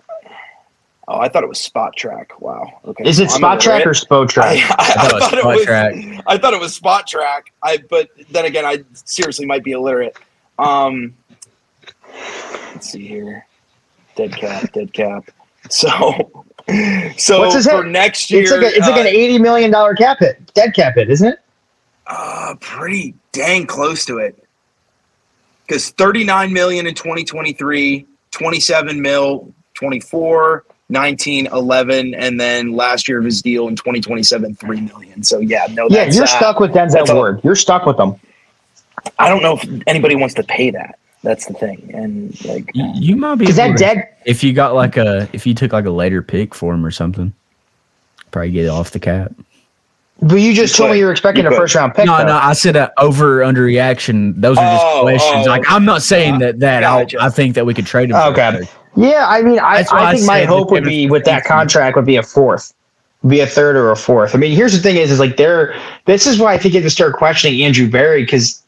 [1.07, 2.39] Oh, I thought it was Spot Track.
[2.39, 2.79] Wow.
[2.85, 3.03] Okay.
[3.05, 4.29] Is it I'm Spot Track or illiterate.
[4.29, 4.41] Spotrac?
[4.41, 5.65] I, I, I thought it was thought it Spot was.
[5.65, 6.23] Track.
[6.27, 7.53] I thought it was Spot Track.
[7.61, 10.15] I but then again, I seriously might be illiterate.
[10.59, 11.13] Um,
[12.73, 13.45] let's see here.
[14.15, 14.71] Dead cap.
[14.71, 15.29] Dead cap.
[15.69, 16.43] So,
[17.17, 17.91] so What's his for hit?
[17.91, 20.73] next year, It's like a, it's like uh, an eighty million dollar cap hit, dead
[20.73, 21.39] cap hit, isn't it?
[22.07, 24.39] Uh, pretty dang close to it.
[25.65, 33.25] Because 39 million in 2023, 27 mil, 24, 19, 11, and then last year of
[33.25, 35.23] his deal in 2027, 3 million.
[35.23, 37.41] So yeah, no, Yeah, you're uh, stuck with Denzel Ward.
[37.43, 38.19] You're stuck with them.
[39.19, 40.99] I don't know if anybody wants to pay that.
[41.23, 41.89] That's the thing.
[41.93, 44.97] And like, You, you might be Because able that to- dead, if you got like
[44.97, 47.33] a if you took like a later pick for him or something,
[48.31, 49.31] probably get it off the cap.
[50.21, 51.59] but you just You told me you were expecting You a could.
[51.59, 52.05] first round pick.
[52.05, 52.25] No, though.
[52.27, 54.33] no, I said over underreaction.
[54.41, 55.47] Those are just Oh, questions.
[55.47, 55.49] oh.
[55.49, 57.17] like I'm not saying that that Gotcha.
[57.21, 58.15] I'll, think that we could trade him.
[58.17, 58.59] Okay.
[58.63, 58.69] it.
[58.95, 61.45] Yeah, I mean, I, That's why I I think my hope would be with that
[61.45, 62.73] contract would be a fourth,
[63.27, 64.35] be a third or a fourth.
[64.35, 66.79] I mean, here's the thing: is is like they're this is why I think you
[66.81, 68.61] have to start questioning Andrew Berry because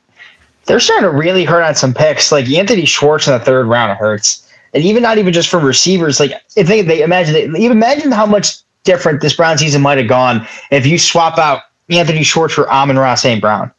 [0.66, 2.32] they're starting to really hurt on some picks.
[2.32, 6.20] Like Anthony Schwartz in the third round hurts, and even not even just for receivers.
[6.20, 9.98] Like if they, they imagine they, even imagine how much different this Brown season might
[9.98, 13.42] have gone if you swap out Anthony Schwartz for Amon-Ra St.
[13.42, 13.72] Brown.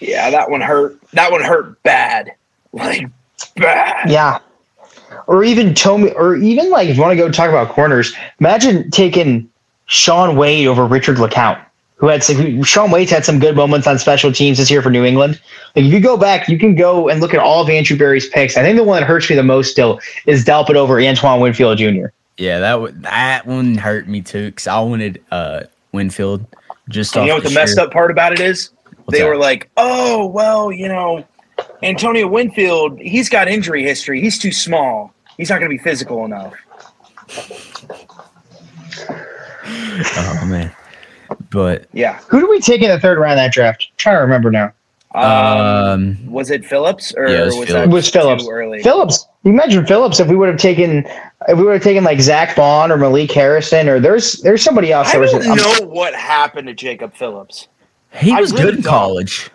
[0.00, 0.98] yeah, that one hurt.
[1.12, 2.34] That one hurt bad.
[2.74, 3.06] Like,
[3.56, 4.10] bad.
[4.10, 4.38] Yeah.
[5.26, 8.90] Or even Tommy, or even like if you want to go talk about corners, imagine
[8.90, 9.50] taking
[9.84, 11.62] Shaun Wade over Richard LeCounte,
[12.02, 14.82] who had some, who, Shaun Wade's had some good moments on special teams this year
[14.82, 15.40] for New England.
[15.76, 18.28] Like if you go back, you can go and look at all of Andrew Berry's
[18.28, 18.56] picks.
[18.56, 21.78] I think the one that hurts me the most still is Delpit over Antoine Winfield
[21.78, 22.06] Jr.
[22.38, 26.44] Yeah, that would that one hurt me too because I wanted uh Winfield
[26.88, 27.16] just.
[27.16, 28.70] Off you know what the sheer- messed up part about it is?
[29.04, 29.28] What's they that?
[29.28, 31.24] were like, "Oh, well, you know,
[31.84, 34.20] Antonio Winfield, he's got injury history.
[34.20, 35.14] He's too small.
[35.36, 36.54] He's not going to be physical enough."
[39.64, 40.74] Oh man,
[41.50, 42.18] but Yeah.
[42.28, 43.86] Who do we take in the third round of that draft?
[43.90, 44.72] I'm trying to remember now.
[45.14, 47.72] Um, um, was it Phillips or Yeah, it was was Phillips.
[47.72, 48.44] that was Phillips.
[48.44, 48.82] too early?
[48.82, 49.26] Phillips.
[49.44, 51.04] You imagine Phillips if we would have taken
[51.48, 54.90] if we would have taken like Zack Baun or Malik Harrison or there's there's somebody
[54.92, 57.68] else I that was don't I'm- know what happened to Jacob Phillips.
[58.14, 59.50] he was really good in college.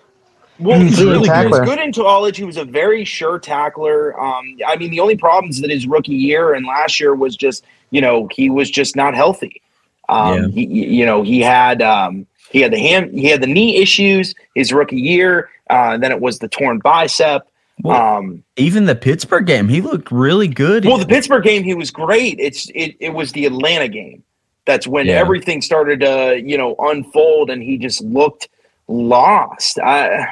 [0.59, 2.37] Well, He's he, a was, he was good in college.
[2.37, 4.19] He was a very sure tackler.
[4.19, 7.63] Um, I mean, the only problems that his rookie year and last year was just,
[7.91, 9.61] you know, he was just not healthy.
[10.09, 13.77] Um, he, you know, he had um, he had the hand, he had the knee
[13.77, 15.49] issues his rookie year.
[15.69, 17.47] Uh, then it was the torn bicep.
[17.83, 20.85] Well, Um, even the Pittsburgh game, he looked really good.
[20.85, 22.39] well, the Pittsburgh game, he was great.
[22.39, 24.23] It's it, it was the Atlanta game.
[24.65, 25.13] That's when Yeah.
[25.13, 28.49] everything started to you know unfold, and he just looked
[28.87, 29.77] lost.
[29.79, 30.25] I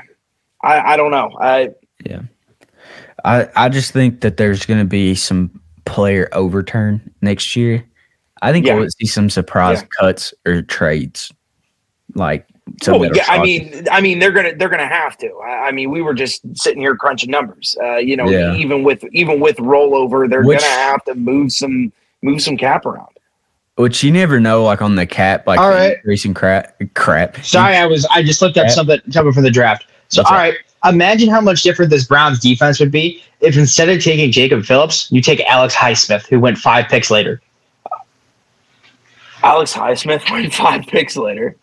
[0.64, 1.32] I, I don't know.
[1.40, 1.72] I
[2.06, 2.22] yeah.
[3.24, 7.84] I, I just think that there's going to be some player overturn next year.
[8.46, 8.76] I think Yeah.
[8.76, 9.88] we'll see some surprise Yeah.
[10.00, 11.32] cuts or trades.
[12.14, 12.46] Like,
[12.82, 15.28] some Well, that'll yeah, I mean, I mean, they're gonna they're gonna have to.
[15.46, 17.76] I, I mean, we were just sitting here crunching numbers.
[17.82, 18.54] Uh, you know, Yeah.
[18.56, 21.92] even with even with rollover, they're Which- gonna have to move some
[22.22, 23.10] move some cap around.
[23.76, 26.76] Which you never know, like on the cap, like All the increasing crap.
[26.94, 27.44] Crap.
[27.46, 28.74] Sorry, I was I just looked up Yeah.
[28.74, 29.86] something something for the draft.
[30.08, 30.44] So What's all that?
[30.44, 30.56] right,
[30.94, 35.08] imagine how much different this Browns defense would be if instead of taking Jacob Phillips,
[35.12, 37.42] you take Alex Highsmith, who went five picks later.
[39.46, 41.56] Alex Highsmith went five picks later.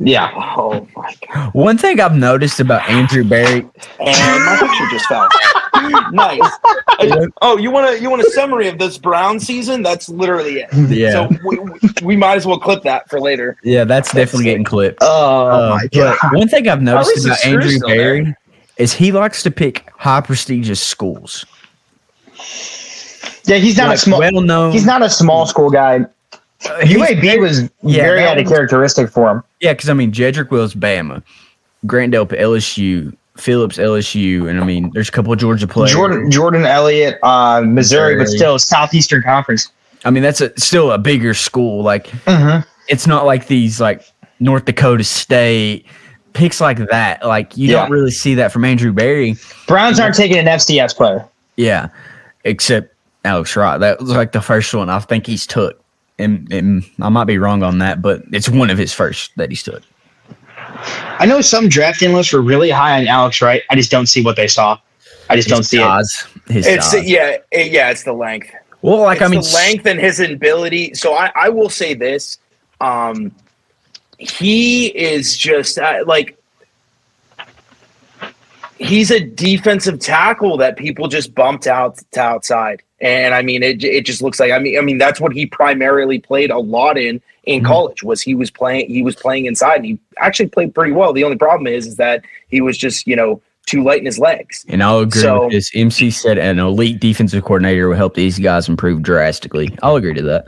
[0.00, 0.30] Yeah.
[0.56, 1.54] Oh my god!
[1.54, 3.60] One thing I've noticed about Andrew Berry,
[4.00, 5.28] And my picture just fell.
[6.12, 6.40] nice.
[7.42, 9.82] Oh, you want to you want a summary of this Brown season?
[9.84, 10.68] That's literally it.
[10.90, 13.56] yeah, So we, we- we might as well clip that for later.
[13.62, 14.44] yeah, that's definitely sick.
[14.46, 14.98] getting clipped.
[15.00, 17.88] Oh Uh, but one thing I've noticed about Andrew still.
[17.88, 18.34] Berry
[18.76, 21.46] is he likes to pick high prestigious schools.
[23.44, 24.72] Yeah, he's not Like, a small well known.
[24.72, 26.00] he's not a small school guy.
[26.64, 29.42] UAB was Yeah, very out of characteristic for him.
[29.60, 31.22] Yeah, because I mean, Jedrick Wills, Bama,
[31.86, 35.92] Grant Delpit, LSU, Phillips, LSU, and I mean, there's a couple of Georgia players.
[35.92, 39.70] Jordan Jordan Elliott, uh, Missouri, but still Southeastern Conference.
[40.04, 41.82] I mean, that's a, still a bigger school.
[41.82, 42.60] Like, Mm-hmm.
[42.88, 44.02] it's not like these like
[44.40, 45.86] North Dakota State
[46.32, 47.24] picks like that.
[47.26, 47.80] Like, you Yeah.
[47.82, 49.36] don't really see that from Andrew Berry.
[49.66, 51.24] Browns aren't taking an FCS player.
[51.56, 51.88] Yeah,
[52.44, 52.94] except
[53.24, 53.80] Alex Wright.
[53.80, 55.80] That was like the first one I think he's took.
[56.18, 59.50] And, and I might be wrong on that, but it's one of his first that
[59.50, 59.84] he stood.
[61.18, 63.62] I know some draft analysts were really high on Alex Wright.
[63.70, 64.78] I just don't see what they saw.
[65.28, 66.52] I just don't His see it.
[66.52, 67.08] His It's size.
[67.10, 67.90] yeah, it- yeah.
[67.90, 68.50] It's the length.
[68.82, 70.92] Well, like it's I mean, the length and his ability.
[70.94, 72.38] So I, I will say this:
[72.80, 73.32] um,
[74.18, 76.38] he is just uh, like
[78.78, 82.82] he's a defensive tackle that people just bumped out to outside.
[83.04, 85.46] And I mean, it it just looks like I mean I mean that's what he
[85.46, 87.66] primarily played a lot in in Mhm.
[87.66, 91.12] college was he was playing he was playing inside and he actually played pretty well.
[91.12, 94.18] The only problem is is that he was just you know too light in his
[94.18, 94.64] legs.
[94.68, 95.70] And I'll agree So- with this.
[95.74, 99.70] MC said an elite defensive coordinator will help these guys improve drastically.
[99.82, 100.46] I'll agree to that.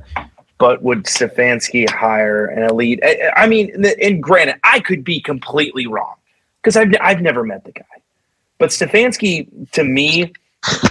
[0.58, 2.98] but would Stefanski hire an elite?
[3.04, 6.14] I, I mean, and granted, I could be completely wrong
[6.62, 7.84] because I've I've never met the guy,
[8.58, 10.32] but Stefanski to me,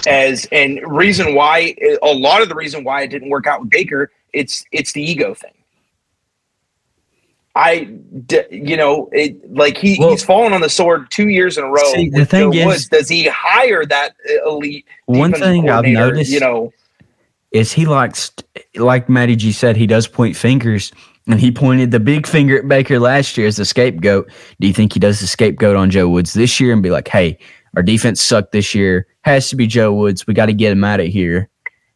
[0.07, 3.69] as and reason why a lot of the reason why it didn't work out with
[3.69, 5.51] Baker, it's it's the ego thing.
[7.57, 7.85] I,
[8.25, 11.63] d- you know, it like he, Well- he's fallen on the sword two years in
[11.63, 11.93] a row.
[11.93, 12.87] See, the thing Joe is- Woods.
[12.89, 14.85] does he hire that uh, elite?
[15.05, 16.73] One thing I've noticed, you know,
[17.51, 18.31] is he likes,
[18.75, 20.91] like Matty G said, he does point fingers,
[21.27, 24.29] and he pointed the big finger at Baker last year as the scapegoat.
[24.59, 27.07] Do you think he does the scapegoat on Joe Woods this year and be like,
[27.07, 27.37] "Hey,
[27.75, 29.07] our defense sucked this year.
[29.21, 30.27] Has to be Joe Woods.
[30.27, 31.49] We got to get him out of here.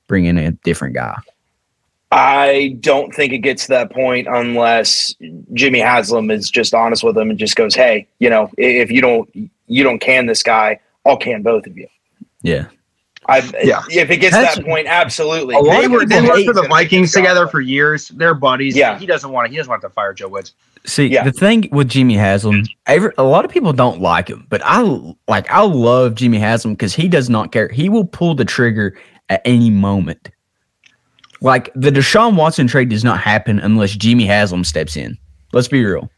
[0.08, 1.16] Bring in a different guy."
[2.12, 5.14] I don't think it gets to that point unless
[5.54, 9.02] Jimmy Haslam is just honest with him and just goes, "Hey, you know, if you
[9.02, 9.30] don't
[9.68, 11.88] you don't can this guy, I'll can both of you."
[12.42, 12.66] Yeah,
[13.28, 13.84] I Yeah.
[13.92, 15.54] if it gets to that point, absolutely.
[15.54, 17.62] A lot They of were they worked for the him to make Vikings together for
[17.62, 18.08] years.
[18.08, 18.76] They're buddies.
[18.76, 18.98] Yeah.
[18.98, 19.52] He doesn't want to.
[19.52, 20.54] He doesn't want to fire Joe Woods.
[20.86, 21.24] See, Yeah.
[21.24, 24.82] the thing with Jimmy Haslam, every, a lot of people don't like him, but I
[25.28, 27.68] like I love Jimmy Haslam because he does not care.
[27.70, 28.98] He will pull the trigger
[29.30, 30.30] at any moment.
[31.42, 35.18] Like the Deshaun Watson trade does not happen unless Jimmy Haslam steps in.
[35.54, 36.10] Let's be real.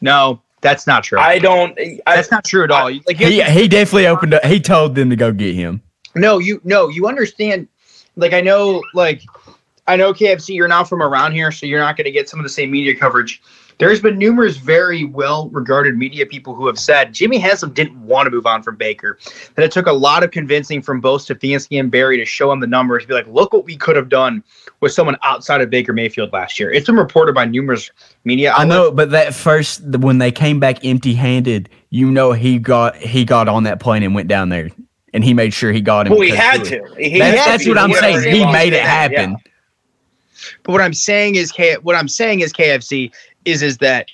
[0.00, 1.18] No, that's not true.
[1.18, 1.78] I don't.
[1.78, 2.84] I, that's not true at all.
[3.06, 4.44] Like you- He he definitely opened up.
[4.44, 5.82] He told them to go get him.
[6.14, 7.68] No, you no, you understand.
[8.16, 9.22] Like I know, like
[9.86, 10.54] I know KFC.
[10.54, 12.70] You're not from around here, so you're not going to get some of the same
[12.70, 13.42] media coverage.
[13.78, 18.26] There's been numerous very well regarded media people who have said Jimmy Haslam didn't want
[18.26, 19.18] to move on from Baker.
[19.54, 22.60] That it took a lot of convincing from both Stefanski and Berry to show him
[22.60, 23.04] the numbers.
[23.04, 24.42] Be like, look what we could have done
[24.80, 26.72] with someone outside of Baker Mayfield last year.
[26.72, 27.90] It's been reported by numerous
[28.24, 28.54] media.
[28.56, 32.96] I know, but that first when they came back empty handed, you know he got
[32.96, 34.70] he got on that plane and went down there,
[35.12, 36.12] and he made sure he got him.
[36.12, 36.82] well, he had to.
[36.98, 38.34] He That's, had that's to what I'm because saying.
[38.34, 38.86] he He made it yeah.
[38.86, 39.36] happen.
[40.62, 41.76] But what I'm saying is, K.
[41.82, 43.12] What I'm saying is KFC
[43.46, 44.10] is is that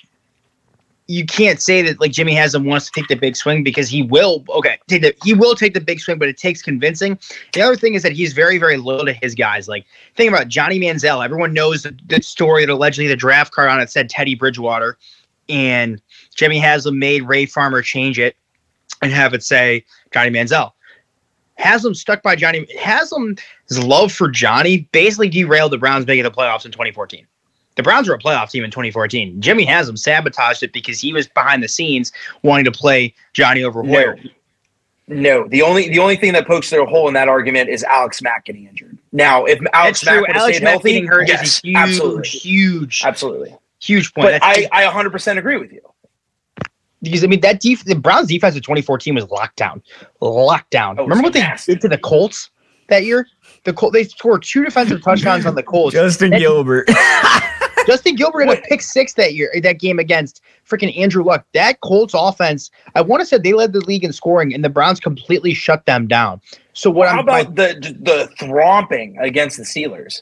[1.07, 4.01] you can't say that like Jimmy Haslam wants to take the big swing because he
[4.01, 4.45] will.
[4.49, 7.19] Okay, take the he will take the big swing, but it takes convincing.
[7.51, 9.67] The other thing is that he's very very loyal to his guys.
[9.67, 11.23] Like think about Johnny Manziel.
[11.23, 14.97] Everyone knows the, the story that allegedly the draft card on it said Teddy Bridgewater,
[15.49, 16.01] and
[16.35, 18.37] Jimmy Haslam made Ray Farmer change it
[19.01, 20.71] and have it say Johnny Manziel.
[21.55, 22.65] Haslam stuck by Johnny.
[22.79, 23.39] Haslam's
[23.83, 27.27] love for Johnny basically derailed the Browns making the playoffs in 2014.
[27.75, 29.41] The Browns were a playoff team in 2014.
[29.41, 32.11] Jimmy Haslam sabotaged it because he was behind the scenes
[32.43, 34.17] wanting to play Johnny over Hoyer.
[35.07, 37.83] No, the only the only thing that pokes through a hole in that argument is
[37.83, 38.97] Alex Mack getting injured.
[39.11, 40.21] Now, if Alex That's Mack true.
[40.21, 43.57] would have Alex stayed Mack healthy, getting hurt yes, is a huge, absolutely, huge, absolutely.
[43.81, 44.27] huge point.
[44.27, 45.81] But That's I, I 100% agree with you.
[47.01, 49.83] because I mean that def- the Browns defense of 2014 was locked down,
[50.21, 50.97] locked down.
[50.97, 51.73] Oh, Remember what they nasty.
[51.73, 52.49] did to the Colts
[52.87, 53.27] that year?
[53.65, 55.93] The Col- they scored two defensive touchdowns on the Colts.
[55.93, 56.89] Justin That- Gilbert.
[57.87, 61.45] Justin Gilbert had a pick six that year, that game against freaking Andrew Luck.
[61.53, 64.69] That Colts offense, I want to say they led the league in scoring, and the
[64.69, 66.41] Browns completely shut them down.
[66.73, 70.21] So what How I'm my- about the the thromping against the Steelers?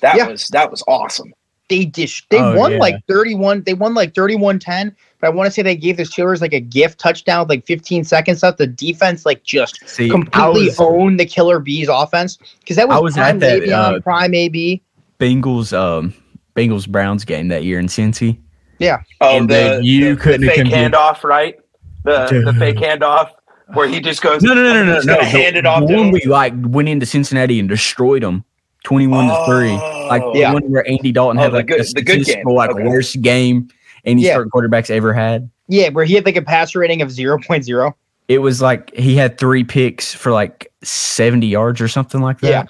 [0.00, 0.28] That Yeah.
[0.28, 1.32] was that was awesome.
[1.68, 2.78] they dish they Oh, won yeah.
[2.78, 6.40] like 31 they won like 31-10 but i want to say they gave the steelers
[6.40, 10.64] like a gift touchdown with like 15 seconds left the defense like just See, completely
[10.66, 13.98] was owned the killer bees offense because that was, I was prime at that, Le'Veon,
[13.98, 14.80] uh, prime ab
[15.20, 16.14] Bengals um
[16.56, 18.38] Bengals Browns game that year in Cincy.
[18.78, 19.02] Yeah.
[19.20, 21.56] Oh, And the, then you the, couldn't the fake convinced- handoff, right?
[22.04, 23.30] The the fake handoff
[23.74, 24.42] where he just goes.
[24.42, 25.20] No, no, no, no, no, he's no.
[25.20, 26.12] hand it off the to one him.
[26.12, 28.42] we like went into Cincinnati and destroyed them,
[28.84, 29.72] twenty-one to three.
[30.08, 30.32] Like Oh.
[30.32, 30.52] the Yeah.
[30.54, 32.44] one where Andy Dalton Oh, had the like good- a the good game.
[32.46, 32.84] like Okay.
[32.88, 33.68] worst game
[34.06, 34.32] any Yeah.
[34.32, 35.48] start quarterbacks ever had.
[35.68, 37.92] yeah where he had like a passer rating of 0.0
[38.28, 42.48] It was like he had three picks for like seventy yards or something like that.
[42.48, 42.64] Yeah.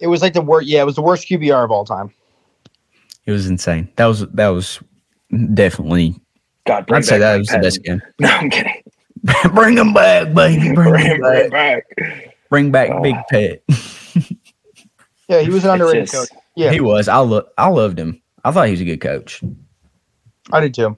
[0.00, 2.12] It was like the worst yeah it was the worst qbr of all time
[3.26, 3.88] It was insane.
[3.96, 4.80] That was that was
[5.54, 6.14] definitely.
[6.66, 8.02] God, bring I'd say that Mike was the best game.
[8.20, 8.82] No, I'm kidding.
[9.54, 10.72] bring them back, baby.
[10.74, 11.50] Bring Bring, them back.
[11.96, 12.36] back.
[12.50, 13.02] Bring back Oh.
[13.02, 13.62] Big Pet.
[15.28, 17.08] yeah he was an underrated just- coach yeah He was.
[17.08, 18.20] I lo- I loved him.
[18.44, 19.42] I thought he was a good coach.
[20.52, 20.96] i did too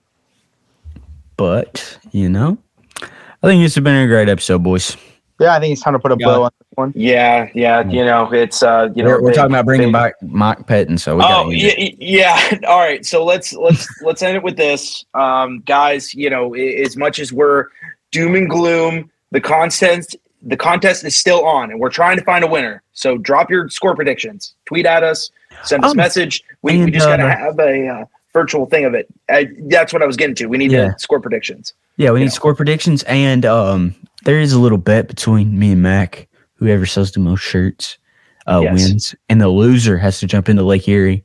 [1.36, 2.58] But you know,
[3.02, 4.96] I think this has been a great episode, boys.
[5.38, 6.26] Yeah i think it's time to put a Yeah.
[6.26, 7.88] bow on this one Yeah, yeah.
[7.88, 10.66] You know, it's uh, you know, we're, we're big- talking about bringing big- back Mike
[10.66, 12.58] Pettine, so we Oh yeah, yeah.
[12.68, 16.14] All right, so let's let's let's end it with this, um, guys.
[16.14, 17.66] You know, as much as we're
[18.12, 22.44] doom and gloom, the contest the contest is still on, and we're trying to find
[22.44, 22.82] a winner.
[22.92, 25.30] So drop your score predictions, tweet at us,
[25.64, 26.42] send us Um, message.
[26.62, 29.08] We, we and, just gotta uh, have a uh, virtual thing of it.
[29.28, 30.46] I, that's what I was getting to.
[30.46, 30.92] We need Yeah.
[30.92, 31.74] to score predictions.
[31.96, 32.30] Yeah, we need Yeah.
[32.30, 36.28] score predictions, and um, there is a little bet between me and Mac.
[36.54, 37.98] Whoever sells the most shirts
[38.46, 38.74] uh, Yes.
[38.74, 41.22] wins, and the loser has to jump into Lake Erie,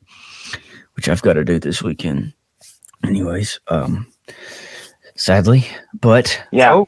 [0.95, 2.33] which I've got to do this weekend.
[3.03, 4.07] Anyways, um,
[5.15, 5.65] sadly,
[5.99, 6.73] but Yeah.
[6.73, 6.87] Oh.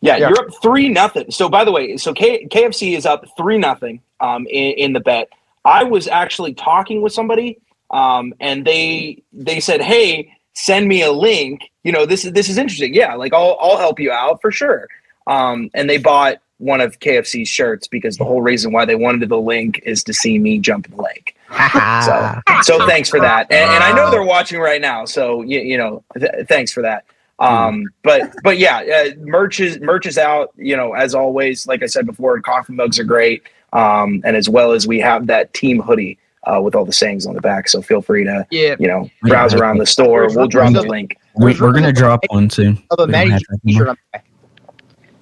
[0.00, 0.28] Yeah, Yeah.
[0.28, 1.30] you're up three nothing.
[1.30, 5.00] So by the way, so K- KFC is up three nothing um, in, in the
[5.00, 5.28] bet.
[5.64, 7.58] I was actually talking with somebody,
[7.90, 11.70] um, and they they said, "Hey, send me a link.
[11.84, 12.92] You know, this is this is interesting.
[12.92, 14.86] Yeah, like I'll I'll help you out for sure."
[15.26, 19.28] Um, and they bought one of KFC's shirts because the whole reason why they wanted
[19.28, 21.36] the link is to see me jump in the lake.
[22.04, 23.50] So, so thanks for that.
[23.50, 25.04] And, and I know they're watching right now.
[25.04, 27.04] So you, you know, th- thanks for that.
[27.38, 30.52] Um, but but yeah, uh, merch is merch is out.
[30.56, 33.44] You know, as always, like I said before, coffee mugs are great.
[33.72, 37.26] Um, and as well as we have that team hoodie uh, with all the sayings
[37.26, 37.68] on the back.
[37.68, 40.28] So feel free to yeah you know browse around the store.
[40.28, 41.16] We'll drop the link.
[41.36, 42.82] we, we're gonna drop one soon.
[42.90, 44.26] oh, the We don't Matty have G that t-shirt on the back.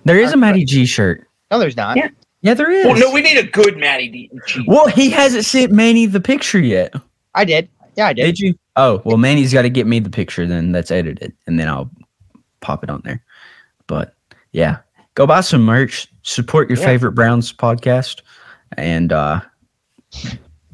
[0.05, 1.27] There is a Matty G shirt.
[1.51, 2.09] no there's not Yeah.
[2.45, 2.85] Yeah, there is.
[2.87, 4.31] Well, no, we need a good Matty D.
[4.49, 4.65] G.
[4.67, 6.93] Well, he hasn't sent Manny the picture yet.
[7.37, 8.55] i did yeah i did Did you?
[8.75, 11.91] Oh, well, Manny's got to get me the picture then that's edited, and then I'll
[12.61, 13.23] pop it on there.
[13.87, 14.15] But
[14.53, 14.79] yeah,
[15.15, 16.87] go buy some merch, support your Yeah.
[16.87, 18.23] favorite Browns podcast,
[18.77, 19.41] and uh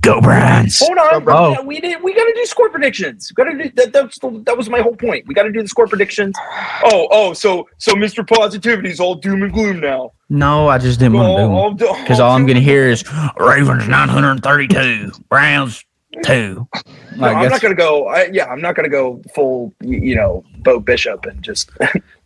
[0.01, 0.79] go Browns.
[0.81, 1.37] Hold on, bro.
[1.37, 1.51] Oh.
[1.53, 2.03] Yeah, we did.
[2.03, 3.31] We got to do score predictions.
[3.33, 3.93] Got to do that.
[3.93, 5.27] That's the, that was my whole point.
[5.27, 6.37] We got to do the score predictions.
[6.85, 7.33] Oh, oh.
[7.33, 8.27] So, so Mr.
[8.27, 10.13] Positivity's all doom and gloom now.
[10.29, 13.03] No, I just didn't want to do because all I'm gonna hear is
[13.39, 15.85] Ravens 932, Browns
[16.23, 16.69] two.
[17.17, 18.09] No, I I'm not gonna go.
[18.09, 19.73] I, yeah, I'm not gonna go full.
[19.81, 21.71] You know, Beau Bishop and just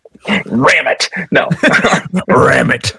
[0.47, 1.09] ram it.
[1.31, 1.49] No.
[2.29, 2.97] Ram it.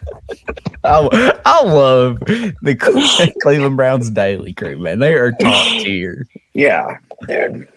[0.84, 5.00] I, I love the Cleveland Browns daily crew, man.
[5.00, 6.28] They are top tier.
[6.54, 6.98] yeah,
[7.28, 7.68] dude.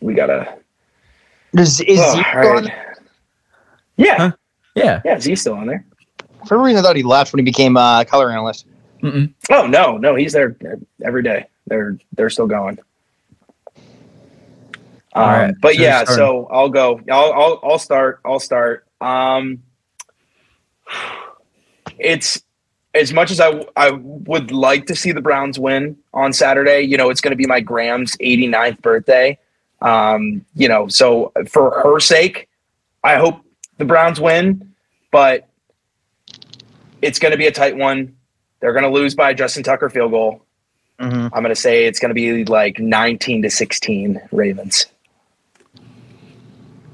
[0.00, 0.56] We gotta.
[1.52, 2.64] is, is Oh, Zeke all right.
[2.64, 2.72] gone?
[3.96, 4.32] Yeah, Huh?
[4.74, 5.00] Yeah.
[5.04, 5.16] yeah.
[5.16, 5.84] Is he still on there?
[6.42, 8.64] for some reason i thought he left when he became a color analyst
[9.02, 9.32] Mm-mm.
[9.50, 10.14] Oh no, no.
[10.14, 10.56] He's there
[11.04, 11.46] every day.
[11.66, 12.78] They're they're still going.
[15.18, 17.00] Um, All right, but so yeah, so I'll go.
[17.10, 18.20] I'll, I'll I'll start.
[18.24, 18.86] I'll start.
[19.00, 19.64] Um,
[21.98, 22.40] it's
[22.94, 26.82] as much as I I would like to see the Browns win on Saturday.
[26.82, 29.36] You know, it's going to be my Graham's 89th birthday.
[29.80, 32.48] Um, you know, so for her sake,
[33.02, 33.40] I hope
[33.78, 34.72] the Browns win.
[35.10, 35.48] But
[37.02, 38.14] it's going to be a tight one.
[38.60, 40.44] They're going to lose by a Justin Tucker field goal.
[41.00, 41.30] Mhm.
[41.32, 44.86] I'm going to say it's going to be like 19 to 16 Ravens.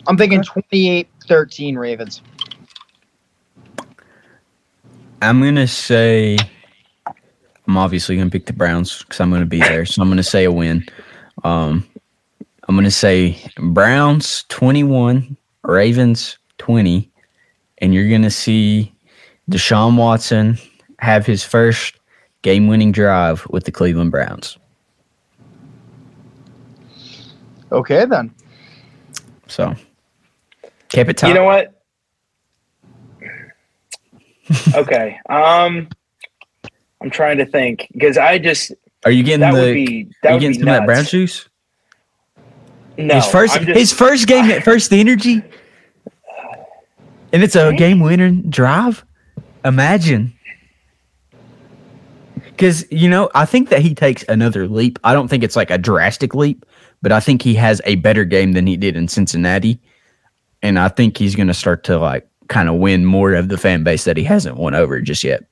[0.06, 2.22] I'm thinking 28-13 Ravens.
[5.22, 6.36] I'm gonna say
[7.66, 9.86] I'm obviously gonna pick the Browns because I'm gonna be there.
[9.86, 10.84] So I'm gonna say a win.
[11.44, 11.88] Um,
[12.68, 17.10] I'm gonna say Browns 21, Ravens 20,
[17.78, 18.92] and you're gonna see
[19.50, 20.58] Deshaun Watson
[20.98, 21.98] have his first
[22.42, 24.58] game-winning drive with the Cleveland Browns.
[27.72, 28.32] Okay then.
[29.48, 29.74] So
[30.94, 31.28] keep it tight.
[31.28, 31.70] You know what?
[34.74, 35.18] okay.
[35.28, 35.88] Um,
[37.00, 38.72] I'm trying to think because I just
[39.04, 39.60] Are you getting that the?
[39.60, 41.48] would be that are you getting some of that brown juice?
[42.96, 45.44] No, his first, just- his first game, at FirstEnergy,
[47.32, 49.04] and it's a game winner drive.
[49.64, 50.32] Imagine,
[52.44, 54.98] because you know, I think that he takes another leap.
[55.02, 56.64] I don't think it's like a drastic leap,
[57.02, 59.80] but I think he has a better game than he did in Cincinnati,
[60.64, 63.58] and I think he's going to start to like kind of win more of the
[63.58, 65.44] fan base that he hasn't won over just yet.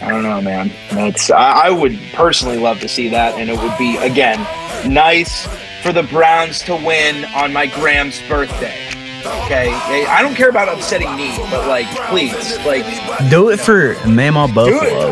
[0.00, 0.70] I don't know, man.
[0.90, 4.38] That's I, I would personally love to see that, and it would be again
[4.90, 5.46] nice
[5.82, 8.78] for the Browns to win on my Graham's birthday.
[9.44, 9.72] Okay,
[10.06, 12.34] I don't care about upsetting me, but like, please,
[12.66, 12.84] like,
[13.30, 15.10] Do it for Mama Buffalo.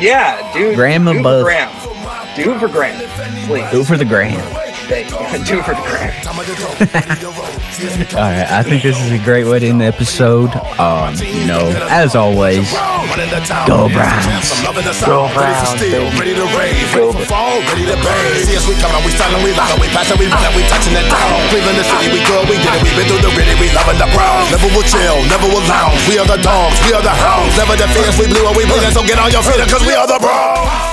[0.00, 1.40] yeah, dude, Graham do it above.
[1.42, 2.34] for Graham.
[2.34, 3.70] Do it for Graham, please.
[3.70, 4.61] Do it for the Graham.
[4.92, 5.08] Thank
[5.40, 5.40] you.
[5.48, 6.12] Do it for the Graham.
[8.12, 10.52] All right, I think this is a great way to end the episode.
[10.76, 12.68] Um, you know, as always,
[13.64, 14.52] Go Browns.
[15.00, 15.72] Go Browns.
[16.20, 18.44] Ready to rave, ready to fall, ready to bang.
[18.44, 21.08] See us, we coming, we styling, we locking, we passing, we running, we touching it
[21.08, 21.40] down.
[21.48, 23.96] Cleveland, the city, we good, we did it, we been through the gritty, we loving
[23.96, 24.52] the Browns.
[24.52, 25.96] Never will chill, never will lounge.
[26.04, 27.56] We are the dogs, we are the hounds.
[27.56, 29.96] Never the fans, we blew and we bleeding, so get on your feet, cause we
[29.96, 30.91] are the Browns.